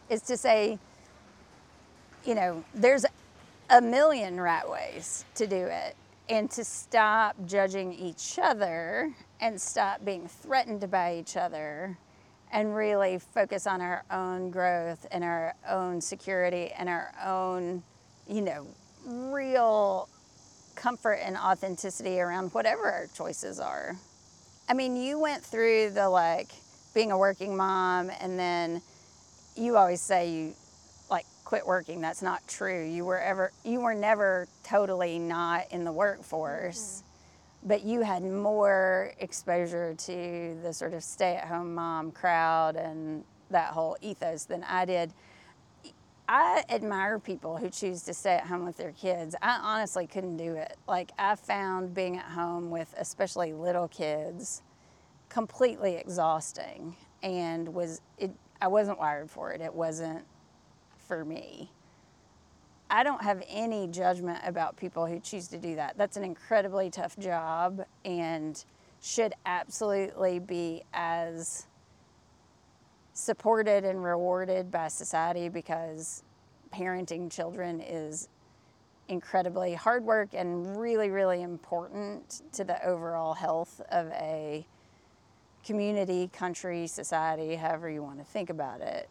is 0.08 0.22
to 0.22 0.36
say, 0.36 0.78
you 2.24 2.34
know, 2.34 2.64
there's 2.74 3.04
a 3.68 3.80
million 3.80 4.40
right 4.40 4.68
ways 4.68 5.24
to 5.34 5.46
do 5.46 5.56
it, 5.56 5.96
and 6.28 6.50
to 6.52 6.64
stop 6.64 7.36
judging 7.44 7.92
each 7.92 8.38
other 8.40 9.14
and 9.40 9.60
stop 9.60 10.02
being 10.04 10.26
threatened 10.26 10.90
by 10.90 11.16
each 11.16 11.36
other 11.36 11.98
and 12.50 12.74
really 12.74 13.18
focus 13.18 13.66
on 13.66 13.80
our 13.82 14.04
own 14.10 14.50
growth 14.50 15.06
and 15.10 15.24
our 15.24 15.54
own 15.68 16.00
security 16.00 16.70
and 16.78 16.88
our 16.88 17.12
own, 17.22 17.82
you 18.28 18.40
know, 18.40 18.66
real 19.04 20.08
comfort 20.74 21.20
and 21.22 21.36
authenticity 21.36 22.20
around 22.20 22.52
whatever 22.52 22.90
our 22.90 23.08
choices 23.14 23.60
are. 23.60 23.96
I 24.68 24.74
mean, 24.74 24.96
you 24.96 25.18
went 25.18 25.42
through 25.42 25.90
the 25.90 26.08
like 26.08 26.50
being 26.94 27.10
a 27.10 27.18
working 27.18 27.56
mom 27.56 28.10
and 28.20 28.38
then 28.38 28.82
you 29.56 29.76
always 29.76 30.00
say 30.00 30.30
you 30.30 30.54
like 31.10 31.26
quit 31.44 31.66
working. 31.66 32.00
That's 32.00 32.22
not 32.22 32.46
true. 32.48 32.84
You 32.84 33.04
were 33.04 33.20
ever 33.20 33.52
you 33.64 33.80
were 33.80 33.94
never 33.94 34.48
totally 34.62 35.18
not 35.18 35.70
in 35.70 35.84
the 35.84 35.92
workforce. 35.92 37.02
Mm-hmm 37.02 37.10
but 37.64 37.82
you 37.82 38.02
had 38.02 38.22
more 38.22 39.12
exposure 39.18 39.94
to 39.94 40.56
the 40.62 40.72
sort 40.72 40.92
of 40.92 41.02
stay 41.02 41.36
at 41.36 41.48
home 41.48 41.74
mom 41.74 42.12
crowd 42.12 42.76
and 42.76 43.24
that 43.50 43.70
whole 43.70 43.96
ethos 44.02 44.44
than 44.44 44.62
I 44.64 44.84
did. 44.84 45.12
I 46.28 46.64
admire 46.70 47.18
people 47.18 47.58
who 47.58 47.68
choose 47.68 48.02
to 48.04 48.14
stay 48.14 48.36
at 48.36 48.46
home 48.46 48.64
with 48.64 48.76
their 48.76 48.92
kids. 48.92 49.34
I 49.42 49.58
honestly 49.62 50.06
couldn't 50.06 50.38
do 50.38 50.54
it. 50.54 50.76
Like, 50.88 51.12
I 51.18 51.34
found 51.34 51.94
being 51.94 52.16
at 52.16 52.24
home 52.24 52.70
with 52.70 52.94
especially 52.96 53.52
little 53.52 53.88
kids 53.88 54.62
completely 55.28 55.96
exhausting 55.96 56.96
and 57.22 57.74
was 57.74 58.00
it 58.18 58.30
I 58.60 58.68
wasn't 58.68 58.98
wired 58.98 59.30
for 59.30 59.52
it. 59.52 59.60
It 59.60 59.74
wasn't 59.74 60.24
for 61.08 61.24
me. 61.24 61.70
I 62.88 63.02
don't 63.02 63.22
have 63.22 63.42
any 63.48 63.88
judgment 63.88 64.38
about 64.44 64.76
people 64.76 65.06
who 65.06 65.18
choose 65.18 65.48
to 65.48 65.58
do 65.58 65.74
that. 65.74 65.98
That's 65.98 66.16
an 66.16 66.24
incredibly 66.24 66.90
tough 66.90 67.18
job 67.18 67.84
and 68.04 68.62
should 69.02 69.34
absolutely 69.44 70.38
be 70.38 70.84
as 70.94 71.66
supported 73.14 73.84
and 73.84 74.04
rewarded 74.04 74.70
by 74.70 74.88
society 74.88 75.48
because 75.48 76.22
parenting 76.72 77.30
children 77.30 77.80
is 77.80 78.28
incredibly 79.08 79.74
hard 79.74 80.04
work 80.04 80.30
and 80.34 80.78
really, 80.78 81.10
really 81.10 81.42
important 81.42 82.42
to 82.52 82.64
the 82.64 82.84
overall 82.86 83.34
health 83.34 83.80
of 83.90 84.08
a 84.12 84.66
community, 85.64 86.28
country, 86.32 86.86
society, 86.86 87.54
however 87.54 87.88
you 87.88 88.02
want 88.02 88.18
to 88.18 88.24
think 88.24 88.50
about 88.50 88.80
it 88.80 89.08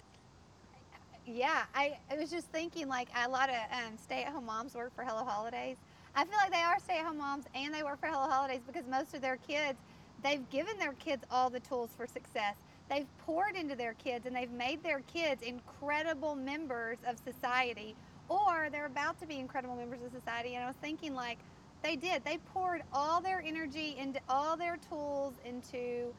yeah, 1.25 1.63
I, 1.73 1.97
I 2.11 2.15
was 2.15 2.29
just 2.29 2.47
thinking 2.47 2.87
like 2.87 3.07
a 3.15 3.29
lot 3.29 3.49
of 3.49 3.55
um, 3.55 3.97
stay-at-home 4.01 4.45
moms 4.45 4.75
work 4.75 4.93
for 4.95 5.03
Hello 5.03 5.23
Holidays. 5.23 5.77
I 6.15 6.25
feel 6.25 6.37
like 6.37 6.51
they 6.51 6.61
are 6.61 6.79
stay-at-home 6.79 7.17
moms 7.17 7.45
and 7.55 7.73
they 7.73 7.83
work 7.83 7.99
for 7.99 8.07
Hello 8.07 8.29
Holidays 8.29 8.61
because 8.65 8.85
most 8.87 9.13
of 9.13 9.21
their 9.21 9.37
kids, 9.37 9.79
they've 10.23 10.47
given 10.49 10.77
their 10.77 10.93
kids 10.93 11.23
all 11.31 11.49
the 11.49 11.59
tools 11.61 11.91
for 11.95 12.05
success. 12.05 12.55
They've 12.93 13.17
poured 13.25 13.55
into 13.55 13.75
their 13.75 13.93
kids 13.93 14.27
and 14.27 14.35
they've 14.35 14.51
made 14.51 14.83
their 14.83 14.99
kids 15.01 15.41
incredible 15.41 16.35
members 16.35 16.99
of 17.07 17.17
society, 17.17 17.95
or 18.29 18.69
they're 18.71 18.85
about 18.85 19.19
to 19.21 19.25
be 19.25 19.39
incredible 19.39 19.75
members 19.75 20.01
of 20.03 20.11
society. 20.11 20.53
And 20.53 20.63
I 20.63 20.67
was 20.67 20.75
thinking, 20.75 21.15
like, 21.15 21.39
they 21.81 21.95
did. 21.95 22.23
They 22.23 22.37
poured 22.53 22.83
all 22.93 23.19
their 23.19 23.41
energy 23.41 23.95
into 23.97 24.19
all 24.29 24.55
their 24.55 24.77
tools 24.77 25.33
into 25.43 26.13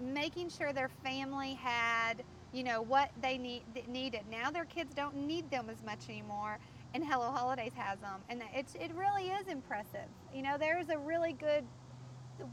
making 0.00 0.50
sure 0.50 0.72
their 0.72 0.90
family 1.04 1.54
had, 1.54 2.24
you 2.52 2.64
know, 2.64 2.82
what 2.82 3.10
they 3.22 3.38
need 3.38 3.62
needed. 3.88 4.22
Now 4.30 4.50
their 4.50 4.64
kids 4.64 4.92
don't 4.94 5.14
need 5.14 5.48
them 5.50 5.70
as 5.70 5.82
much 5.84 6.08
anymore 6.08 6.58
and 6.94 7.04
Hello 7.04 7.30
Holidays 7.30 7.72
has 7.74 7.98
them, 7.98 8.22
and 8.30 8.42
it's 8.54 8.74
it 8.74 8.90
really 8.94 9.28
is 9.28 9.48
impressive. 9.48 10.08
You 10.34 10.40
know, 10.42 10.56
there's 10.58 10.88
a 10.88 10.96
really 10.96 11.34
good. 11.34 11.64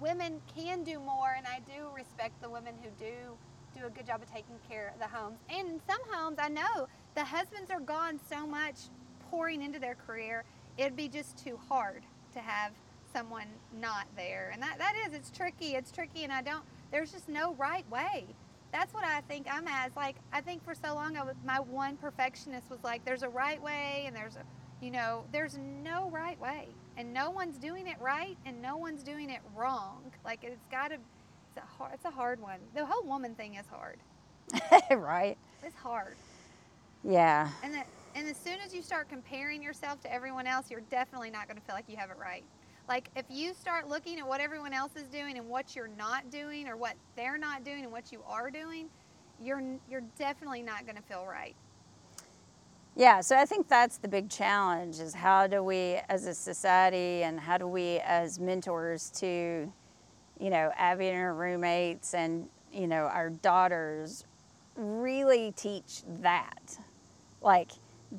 Women 0.01 0.41
can 0.53 0.83
do 0.83 0.99
more, 0.99 1.33
and 1.38 1.45
I 1.47 1.59
do 1.59 1.88
respect 1.95 2.41
the 2.41 2.49
women 2.49 2.73
who 2.81 2.89
do 2.99 3.38
do 3.79 3.86
a 3.86 3.89
good 3.89 4.05
job 4.05 4.21
of 4.21 4.31
taking 4.31 4.55
care 4.69 4.93
of 4.93 4.99
the 4.99 5.07
homes. 5.07 5.38
And 5.49 5.67
in 5.67 5.81
some 5.88 6.01
homes, 6.12 6.38
I 6.39 6.49
know 6.49 6.88
the 7.15 7.23
husbands 7.23 7.71
are 7.71 7.79
gone 7.79 8.19
so 8.29 8.47
much 8.47 8.75
pouring 9.29 9.62
into 9.62 9.79
their 9.79 9.95
career, 9.95 10.43
it'd 10.77 10.95
be 10.95 11.07
just 11.07 11.38
too 11.38 11.59
hard 11.69 12.03
to 12.33 12.39
have 12.39 12.71
someone 13.12 13.47
not 13.79 14.05
there. 14.15 14.49
And 14.53 14.62
that, 14.62 14.77
that 14.77 14.93
is, 15.07 15.13
it's 15.13 15.31
tricky. 15.31 15.75
It's 15.75 15.91
tricky, 15.91 16.23
and 16.23 16.31
I 16.31 16.41
don't, 16.41 16.63
there's 16.91 17.12
just 17.12 17.29
no 17.29 17.53
right 17.55 17.89
way 17.91 18.25
that's 18.73 18.93
what 18.93 19.03
I 19.03 19.21
think 19.21 19.47
I'm 19.49 19.67
as. 19.67 19.95
Like, 19.95 20.15
I 20.33 20.41
think 20.41 20.65
for 20.65 20.73
so 20.73 20.95
long, 20.95 21.15
I 21.15 21.23
was, 21.23 21.36
my 21.45 21.59
one 21.59 21.95
perfectionist 21.95 22.69
was 22.69 22.79
like, 22.83 23.05
there's 23.05 23.21
a 23.21 23.29
right 23.29 23.62
way 23.62 24.03
and 24.07 24.15
there's 24.15 24.36
a, 24.36 24.43
you 24.83 24.91
know, 24.91 25.23
there's 25.31 25.59
no 25.83 26.09
right 26.09 26.39
way. 26.41 26.67
And 26.97 27.13
no 27.13 27.29
one's 27.29 27.57
doing 27.57 27.88
it 27.88 27.97
right 28.01 28.36
and 28.45 28.62
no 28.62 28.75
one's 28.75 29.03
doing 29.03 29.29
it 29.29 29.41
wrong. 29.55 30.01
Like, 30.25 30.43
it's 30.43 30.65
got 30.71 30.88
to, 30.89 30.97
it's 31.55 31.63
a 31.63 31.77
hard, 31.77 31.93
it's 31.93 32.05
a 32.05 32.11
hard 32.11 32.39
one. 32.39 32.59
The 32.73 32.85
whole 32.85 33.03
woman 33.03 33.35
thing 33.35 33.55
is 33.55 33.65
hard. 33.67 33.97
right. 34.97 35.37
It's 35.63 35.75
hard. 35.75 36.15
Yeah. 37.03 37.49
And, 37.63 37.73
the, 37.73 37.83
and 38.15 38.27
as 38.27 38.37
soon 38.37 38.59
as 38.65 38.73
you 38.73 38.81
start 38.81 39.09
comparing 39.09 39.61
yourself 39.61 40.01
to 40.01 40.13
everyone 40.13 40.47
else, 40.47 40.71
you're 40.71 40.81
definitely 40.89 41.29
not 41.29 41.47
going 41.47 41.57
to 41.57 41.63
feel 41.63 41.75
like 41.75 41.85
you 41.87 41.97
have 41.97 42.09
it 42.09 42.17
right. 42.19 42.43
Like 42.89 43.09
if 43.15 43.25
you 43.29 43.53
start 43.53 43.87
looking 43.87 44.19
at 44.19 44.27
what 44.27 44.41
everyone 44.41 44.73
else 44.73 44.95
is 44.95 45.03
doing 45.03 45.37
and 45.37 45.47
what 45.47 45.75
you're 45.75 45.89
not 45.97 46.29
doing 46.29 46.67
or 46.67 46.75
what 46.75 46.95
they're 47.15 47.37
not 47.37 47.63
doing 47.63 47.83
and 47.83 47.91
what 47.91 48.11
you 48.11 48.21
are 48.27 48.51
doing, 48.51 48.89
you're 49.41 49.63
you're 49.89 50.03
definitely 50.17 50.61
not 50.61 50.85
going 50.85 50.97
to 50.97 51.01
feel 51.03 51.25
right. 51.25 51.55
Yeah, 52.95 53.21
so 53.21 53.37
I 53.37 53.45
think 53.45 53.67
that's 53.67 53.97
the 53.97 54.07
big 54.07 54.29
challenge 54.29 54.99
is 54.99 55.15
how 55.15 55.47
do 55.47 55.63
we 55.63 55.99
as 56.09 56.27
a 56.27 56.33
society 56.33 57.23
and 57.23 57.39
how 57.39 57.57
do 57.57 57.67
we 57.67 57.99
as 57.99 58.37
mentors 58.37 59.09
to 59.11 59.71
you 60.39 60.50
know, 60.50 60.72
Abby 60.78 61.08
and 61.08 61.17
her 61.17 61.34
roommates 61.34 62.13
and 62.13 62.48
you 62.72 62.88
know, 62.88 63.04
our 63.04 63.30
daughters 63.30 64.26
really 64.76 65.54
teach 65.56 66.02
that. 66.22 66.78
Like 67.41 67.72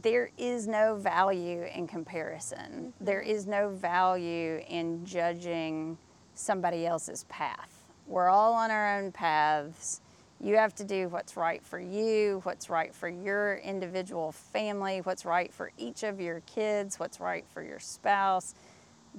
there 0.02 0.30
is 0.38 0.66
no 0.66 0.96
value 0.96 1.64
in 1.74 1.86
comparison. 1.86 2.92
Mm-hmm. 2.94 3.04
There 3.04 3.20
is 3.20 3.46
no 3.46 3.68
value 3.68 4.62
in 4.68 5.04
judging 5.04 5.98
somebody 6.34 6.86
else's 6.86 7.24
path. 7.24 7.84
We're 8.06 8.28
all 8.28 8.54
on 8.54 8.70
our 8.70 8.98
own 8.98 9.12
paths. 9.12 10.00
You 10.40 10.56
have 10.56 10.74
to 10.76 10.84
do 10.84 11.08
what's 11.08 11.36
right 11.36 11.64
for 11.64 11.78
you, 11.78 12.40
what's 12.42 12.68
right 12.68 12.94
for 12.94 13.08
your 13.08 13.56
individual 13.58 14.32
family, 14.32 14.98
what's 14.98 15.24
right 15.24 15.52
for 15.52 15.70
each 15.78 16.02
of 16.02 16.20
your 16.20 16.40
kids, 16.40 16.98
what's 16.98 17.18
right 17.20 17.46
for 17.54 17.62
your 17.62 17.78
spouse. 17.78 18.54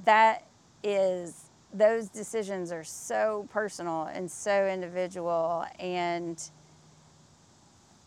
That 0.03 0.45
is, 0.83 1.44
those 1.75 2.07
decisions 2.07 2.71
are 2.71 2.83
so 2.83 3.47
personal 3.51 4.03
and 4.03 4.29
so 4.31 4.67
individual. 4.67 5.65
And 5.79 6.41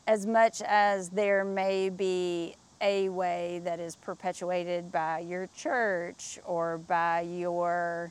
as 0.06 0.26
much 0.26 0.62
as 0.62 1.10
there 1.10 1.44
may 1.44 1.90
be 1.90 2.54
a 2.80 3.08
way 3.08 3.60
that 3.64 3.80
is 3.80 3.96
perpetuated 3.96 4.90
by 4.90 5.18
your 5.18 5.48
church 5.56 6.38
or 6.46 6.78
by 6.78 7.20
your 7.20 8.10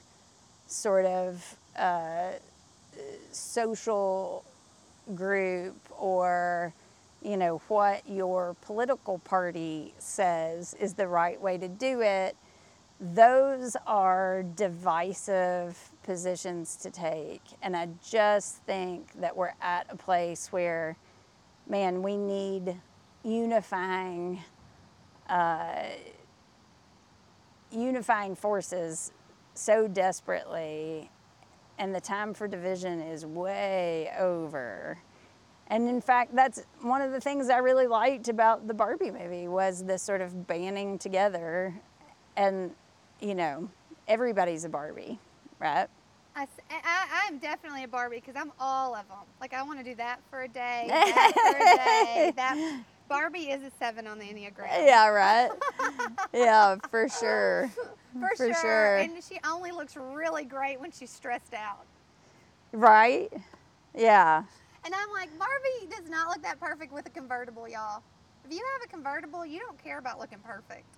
sort 0.67 1.05
of 1.05 1.57
uh, 1.77 2.31
social 3.31 4.43
group 5.15 5.77
or 5.97 6.73
you 7.21 7.37
know 7.37 7.61
what 7.69 8.07
your 8.07 8.55
political 8.61 9.19
party 9.19 9.93
says 9.99 10.75
is 10.79 10.93
the 10.93 11.07
right 11.07 11.41
way 11.41 11.57
to 11.57 11.67
do 11.67 12.01
it 12.01 12.35
those 12.99 13.77
are 13.85 14.43
divisive 14.55 15.91
positions 16.03 16.75
to 16.75 16.89
take 16.89 17.41
and 17.61 17.77
i 17.77 17.87
just 18.03 18.57
think 18.63 19.11
that 19.19 19.35
we're 19.37 19.53
at 19.61 19.85
a 19.89 19.95
place 19.95 20.51
where 20.51 20.97
man 21.69 22.01
we 22.01 22.17
need 22.17 22.75
unifying 23.23 24.41
uh, 25.29 25.83
unifying 27.71 28.35
forces 28.35 29.11
so 29.53 29.87
desperately, 29.87 31.09
and 31.77 31.93
the 31.93 32.01
time 32.01 32.33
for 32.33 32.47
division 32.47 33.01
is 33.01 33.25
way 33.25 34.11
over. 34.17 34.97
And 35.69 35.89
in 35.89 35.99
fact, 35.99 36.33
that's 36.33 36.63
one 36.81 37.01
of 37.01 37.11
the 37.11 37.19
things 37.19 37.49
I 37.49 37.57
really 37.57 37.87
liked 37.87 38.29
about 38.29 38.67
the 38.67 38.73
Barbie 38.73 39.11
movie 39.11 39.47
was 39.47 39.83
this 39.83 40.01
sort 40.01 40.21
of 40.21 40.47
banding 40.47 40.97
together, 40.97 41.73
and 42.37 42.73
you 43.19 43.35
know, 43.35 43.69
everybody's 44.07 44.63
a 44.65 44.69
Barbie, 44.69 45.19
right? 45.59 45.87
I, 46.35 46.47
I, 46.69 47.23
I'm 47.27 47.39
definitely 47.39 47.83
a 47.83 47.87
Barbie 47.87 48.17
because 48.17 48.35
I'm 48.35 48.51
all 48.59 48.95
of 48.95 49.07
them. 49.07 49.17
Like 49.41 49.53
I 49.53 49.63
want 49.63 49.79
to 49.79 49.83
do 49.83 49.95
that 49.95 50.19
for 50.29 50.43
a 50.43 50.47
day, 50.47 50.85
that 50.89 51.33
for 51.33 51.57
a 51.57 52.15
day, 52.15 52.33
that 52.35 52.81
Barbie 53.09 53.49
is 53.49 53.63
a 53.63 53.71
seven 53.79 54.05
on 54.05 54.19
the 54.19 54.25
Enneagram. 54.25 54.67
Yeah, 54.85 55.07
right. 55.07 55.49
yeah, 56.33 56.75
for 56.89 57.07
sure. 57.09 57.71
For, 58.13 58.29
for 58.29 58.45
sure. 58.45 58.53
sure. 58.61 58.97
And 58.97 59.23
she 59.23 59.37
only 59.47 59.69
looks 59.69 59.95
really 59.95 60.43
great 60.43 60.79
when 60.79 60.89
she's 60.89 61.11
stressed 61.11 61.53
out. 61.53 61.85
Right? 62.71 63.31
Yeah. 63.93 64.43
And 64.83 64.95
I'm 64.95 65.11
like, 65.11 65.29
Barbie 65.37 65.95
does 65.95 66.09
not 66.09 66.29
look 66.29 66.41
that 66.41 66.59
perfect 66.59 66.91
with 66.91 67.05
a 67.05 67.11
convertible, 67.11 67.67
y'all. 67.67 68.01
If 68.43 68.51
you 68.51 68.65
have 68.73 68.89
a 68.89 68.91
convertible, 68.91 69.45
you 69.45 69.59
don't 69.59 69.77
care 69.83 69.99
about 69.99 70.19
looking 70.19 70.39
perfect. 70.39 70.96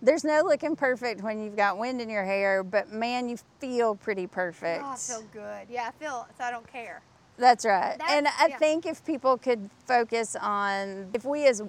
There's 0.00 0.24
no 0.24 0.42
looking 0.42 0.76
perfect 0.76 1.22
when 1.22 1.42
you've 1.42 1.56
got 1.56 1.76
wind 1.76 2.00
in 2.00 2.08
your 2.08 2.24
hair, 2.24 2.62
but 2.62 2.92
man, 2.92 3.28
you 3.28 3.36
feel 3.58 3.96
pretty 3.96 4.26
perfect. 4.26 4.82
Oh, 4.84 4.90
I 4.90 4.96
feel 4.96 5.24
good. 5.32 5.66
Yeah, 5.68 5.88
I 5.88 5.90
feel 5.92 6.26
so 6.36 6.44
I 6.44 6.50
don't 6.50 6.66
care. 6.70 7.02
That's 7.36 7.64
right. 7.64 7.96
That's, 7.98 8.12
and 8.12 8.28
I 8.28 8.48
yeah. 8.48 8.58
think 8.58 8.86
if 8.86 9.04
people 9.04 9.38
could 9.38 9.70
focus 9.86 10.36
on, 10.36 11.08
if 11.14 11.24
we 11.24 11.46
as 11.46 11.62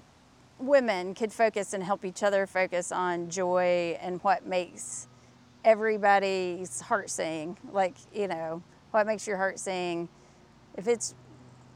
women 0.59 1.13
could 1.13 1.31
focus 1.31 1.73
and 1.73 1.83
help 1.83 2.03
each 2.03 2.21
other 2.21 2.45
focus 2.45 2.91
on 2.91 3.29
joy 3.29 3.97
and 4.01 4.21
what 4.23 4.45
makes 4.45 5.07
everybody's 5.63 6.81
heart 6.81 7.09
sing, 7.09 7.57
like, 7.71 7.95
you 8.13 8.27
know, 8.27 8.61
what 8.91 9.05
makes 9.07 9.27
your 9.27 9.37
heart 9.37 9.59
sing. 9.59 10.09
If 10.75 10.87
it's 10.87 11.15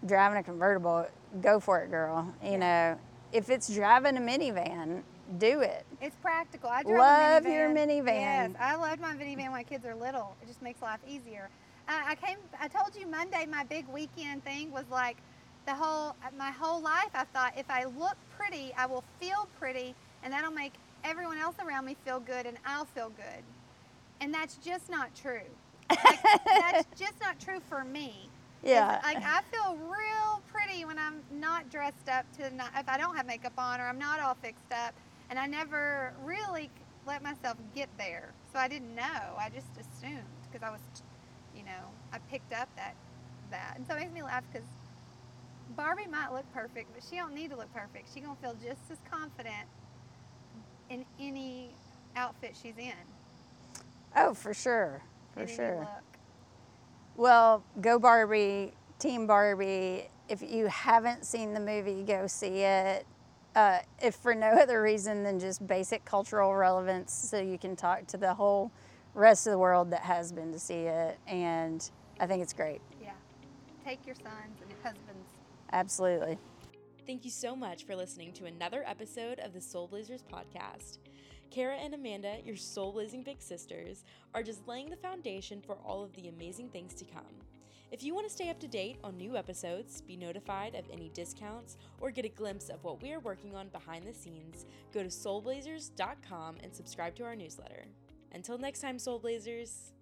driving 0.05 0.37
a 0.37 0.43
convertible, 0.43 1.07
go 1.41 1.59
for 1.59 1.81
it, 1.81 1.89
girl. 1.91 2.33
You 2.43 2.51
yeah. 2.51 2.57
know, 2.57 2.99
if 3.31 3.49
it's 3.49 3.73
driving 3.73 4.17
a 4.17 4.21
minivan, 4.21 5.03
do 5.39 5.62
it. 5.62 5.86
It's 6.02 6.15
practical. 6.17 6.69
I 6.69 6.84
drove 6.84 6.98
love 6.98 7.46
a 7.46 7.48
minivan. 7.48 7.54
your 7.54 7.69
minivan. 7.69 8.06
Yes, 8.08 8.52
I 8.60 8.76
loved 8.76 9.02
my 9.02 9.13
minivan 9.13 9.38
when 9.38 9.52
my 9.52 9.63
kids 9.63 9.86
are 9.86 9.96
little. 9.96 10.36
It 10.41 10.48
just 10.48 10.62
makes 10.62 10.82
life 10.82 11.00
easier. 11.08 11.50
I 11.88 12.15
came. 12.15 12.38
I 12.60 12.67
told 12.67 12.96
you 12.96 13.08
Monday 13.08 13.46
my 13.46 13.63
big 13.65 13.88
weekend 13.88 14.43
thing 14.46 14.72
was 14.72 14.86
like 14.89 15.17
the 15.65 15.74
whole 15.74 16.15
my 16.38 16.52
whole 16.52 16.82
life. 16.82 17.10
I 17.13 17.26
thought 17.26 17.54
if 17.58 17.69
I 17.69 17.86
look 17.86 18.15
pretty, 18.38 18.74
I 18.78 18.86
will 18.86 19.04
feel 19.19 19.48
pretty, 19.60 19.96
and 20.24 20.32
that'll 20.32 20.52
make 20.52 20.74
everyone 21.04 21.38
else 21.38 21.56
around 21.65 21.86
me 21.86 21.98
feel 22.06 22.19
good, 22.19 22.46
and 22.46 22.58
I'll 22.65 22.86
feel 22.86 23.10
good. 23.10 23.43
And 24.22 24.34
that's 24.34 24.56
just 24.58 24.89
not 24.89 25.13
true. 25.15 25.41
Like, 25.89 26.22
that's 26.46 27.00
just 27.00 27.19
not 27.22 27.39
true 27.39 27.60
for 27.67 27.84
me. 27.84 28.30
Yeah. 28.63 29.02
Like 29.04 29.17
I 29.17 29.41
feel 29.52 29.76
real 29.76 30.41
pretty 30.54 30.86
when 30.86 30.98
I'm 30.98 31.22
not 31.32 31.69
dressed 31.69 32.08
up 32.10 32.26
to 32.38 32.43
the 32.43 32.52
not 32.52 32.72
if 32.78 32.88
I 32.88 32.98
don't 32.98 33.15
have 33.15 33.26
makeup 33.26 33.54
on 33.58 33.82
or 33.82 33.88
I'm 33.88 34.00
not 34.00 34.22
all 34.22 34.36
fixed 34.36 34.72
up, 34.72 34.93
and 35.29 35.39
I 35.39 35.47
never 35.47 36.13
really 36.23 36.69
let 37.05 37.23
myself 37.23 37.57
get 37.75 37.89
there. 37.97 38.31
So 38.51 38.59
I 38.59 38.67
didn't 38.67 38.95
know. 38.95 39.36
I 39.38 39.49
just 39.49 39.67
assumed 39.79 40.23
because 40.51 40.65
I 40.65 40.71
was 40.71 40.81
you 41.55 41.63
know, 41.63 41.89
I 42.12 42.17
picked 42.29 42.53
up 42.53 42.69
that 42.75 42.95
that, 43.51 43.73
and 43.75 43.86
so 43.88 43.95
it 43.95 43.99
makes 43.99 44.13
me 44.13 44.23
laugh 44.23 44.43
because 44.51 44.67
Barbie 45.75 46.07
might 46.07 46.31
look 46.31 46.51
perfect, 46.53 46.89
but 46.93 47.03
she 47.07 47.17
don't 47.17 47.33
need 47.33 47.51
to 47.51 47.57
look 47.57 47.71
perfect. 47.73 48.13
She 48.13 48.19
gonna 48.19 48.36
feel 48.41 48.55
just 48.63 48.81
as 48.91 48.97
confident 49.09 49.67
in 50.89 51.05
any 51.19 51.69
outfit 52.15 52.55
she's 52.62 52.77
in. 52.77 52.93
Oh, 54.15 54.33
for 54.33 54.53
sure, 54.53 55.01
for 55.33 55.47
sure. 55.47 55.88
Well, 57.15 57.63
go 57.81 57.99
Barbie, 57.99 58.73
Team 58.99 59.27
Barbie. 59.27 60.09
If 60.29 60.41
you 60.41 60.67
haven't 60.67 61.25
seen 61.25 61.53
the 61.53 61.59
movie, 61.59 62.03
go 62.03 62.27
see 62.27 62.62
it. 62.62 63.05
Uh, 63.55 63.79
if 64.01 64.15
for 64.15 64.33
no 64.33 64.47
other 64.61 64.81
reason 64.81 65.23
than 65.23 65.39
just 65.39 65.65
basic 65.65 66.05
cultural 66.05 66.55
relevance, 66.55 67.13
so 67.13 67.39
you 67.39 67.57
can 67.57 67.75
talk 67.75 68.07
to 68.07 68.17
the 68.17 68.33
whole 68.33 68.71
rest 69.13 69.47
of 69.47 69.51
the 69.51 69.57
world 69.57 69.91
that 69.91 70.01
has 70.01 70.31
been 70.31 70.51
to 70.51 70.59
see 70.59 70.81
it. 70.85 71.19
And 71.27 71.87
I 72.19 72.27
think 72.27 72.41
it's 72.41 72.53
great. 72.53 72.81
Yeah. 73.01 73.11
Take 73.85 74.05
your 74.05 74.15
sons 74.15 74.61
and 74.61 74.69
your 74.69 74.79
husbands. 74.83 75.29
Absolutely. 75.71 76.37
Thank 77.05 77.25
you 77.25 77.31
so 77.31 77.55
much 77.55 77.85
for 77.85 77.95
listening 77.95 78.31
to 78.33 78.45
another 78.45 78.83
episode 78.87 79.39
of 79.39 79.53
the 79.53 79.59
Soul 79.59 79.87
Blazers 79.87 80.23
podcast. 80.23 80.99
Cara 81.51 81.75
and 81.75 81.93
Amanda, 81.93 82.37
your 82.43 82.55
soul 82.55 82.91
blazing 82.93 83.21
big 83.21 83.41
sisters, 83.41 84.05
are 84.33 84.41
just 84.41 84.67
laying 84.67 84.89
the 84.89 84.95
foundation 84.95 85.61
for 85.61 85.77
all 85.85 86.03
of 86.03 86.13
the 86.15 86.27
amazing 86.27 86.69
things 86.69 86.93
to 86.95 87.05
come. 87.05 87.21
If 87.93 88.01
you 88.01 88.15
want 88.15 88.27
to 88.27 88.34
stay 88.34 88.49
up 88.49 88.60
to 88.62 88.67
date 88.67 88.97
on 89.03 89.17
new 89.17 89.38
episodes, 89.38 90.01
be 90.01 90.17
notified 90.17 90.73
of 90.73 90.89
any 90.91 91.10
discounts, 91.10 91.77
or 92.01 92.10
get 92.10 92.25
a 92.25 92.29
glimpse 92.29 92.69
of 92.69 92.84
what 92.84 93.03
we 93.03 93.13
are 93.13 93.19
working 93.19 93.56
on 93.56 93.67
behind 93.67 94.08
the 94.08 94.13
scenes, 94.15 94.65
go 94.91 95.03
to 95.03 95.10
soulblazers.com 95.10 96.56
and 96.63 96.73
subscribe 96.73 97.13
to 97.17 97.23
our 97.23 97.36
newsletter. 97.36 97.86
Until 98.32 98.58
next 98.58 98.82
time, 98.82 98.97
Soul 98.97 99.19
Blazers! 99.19 99.92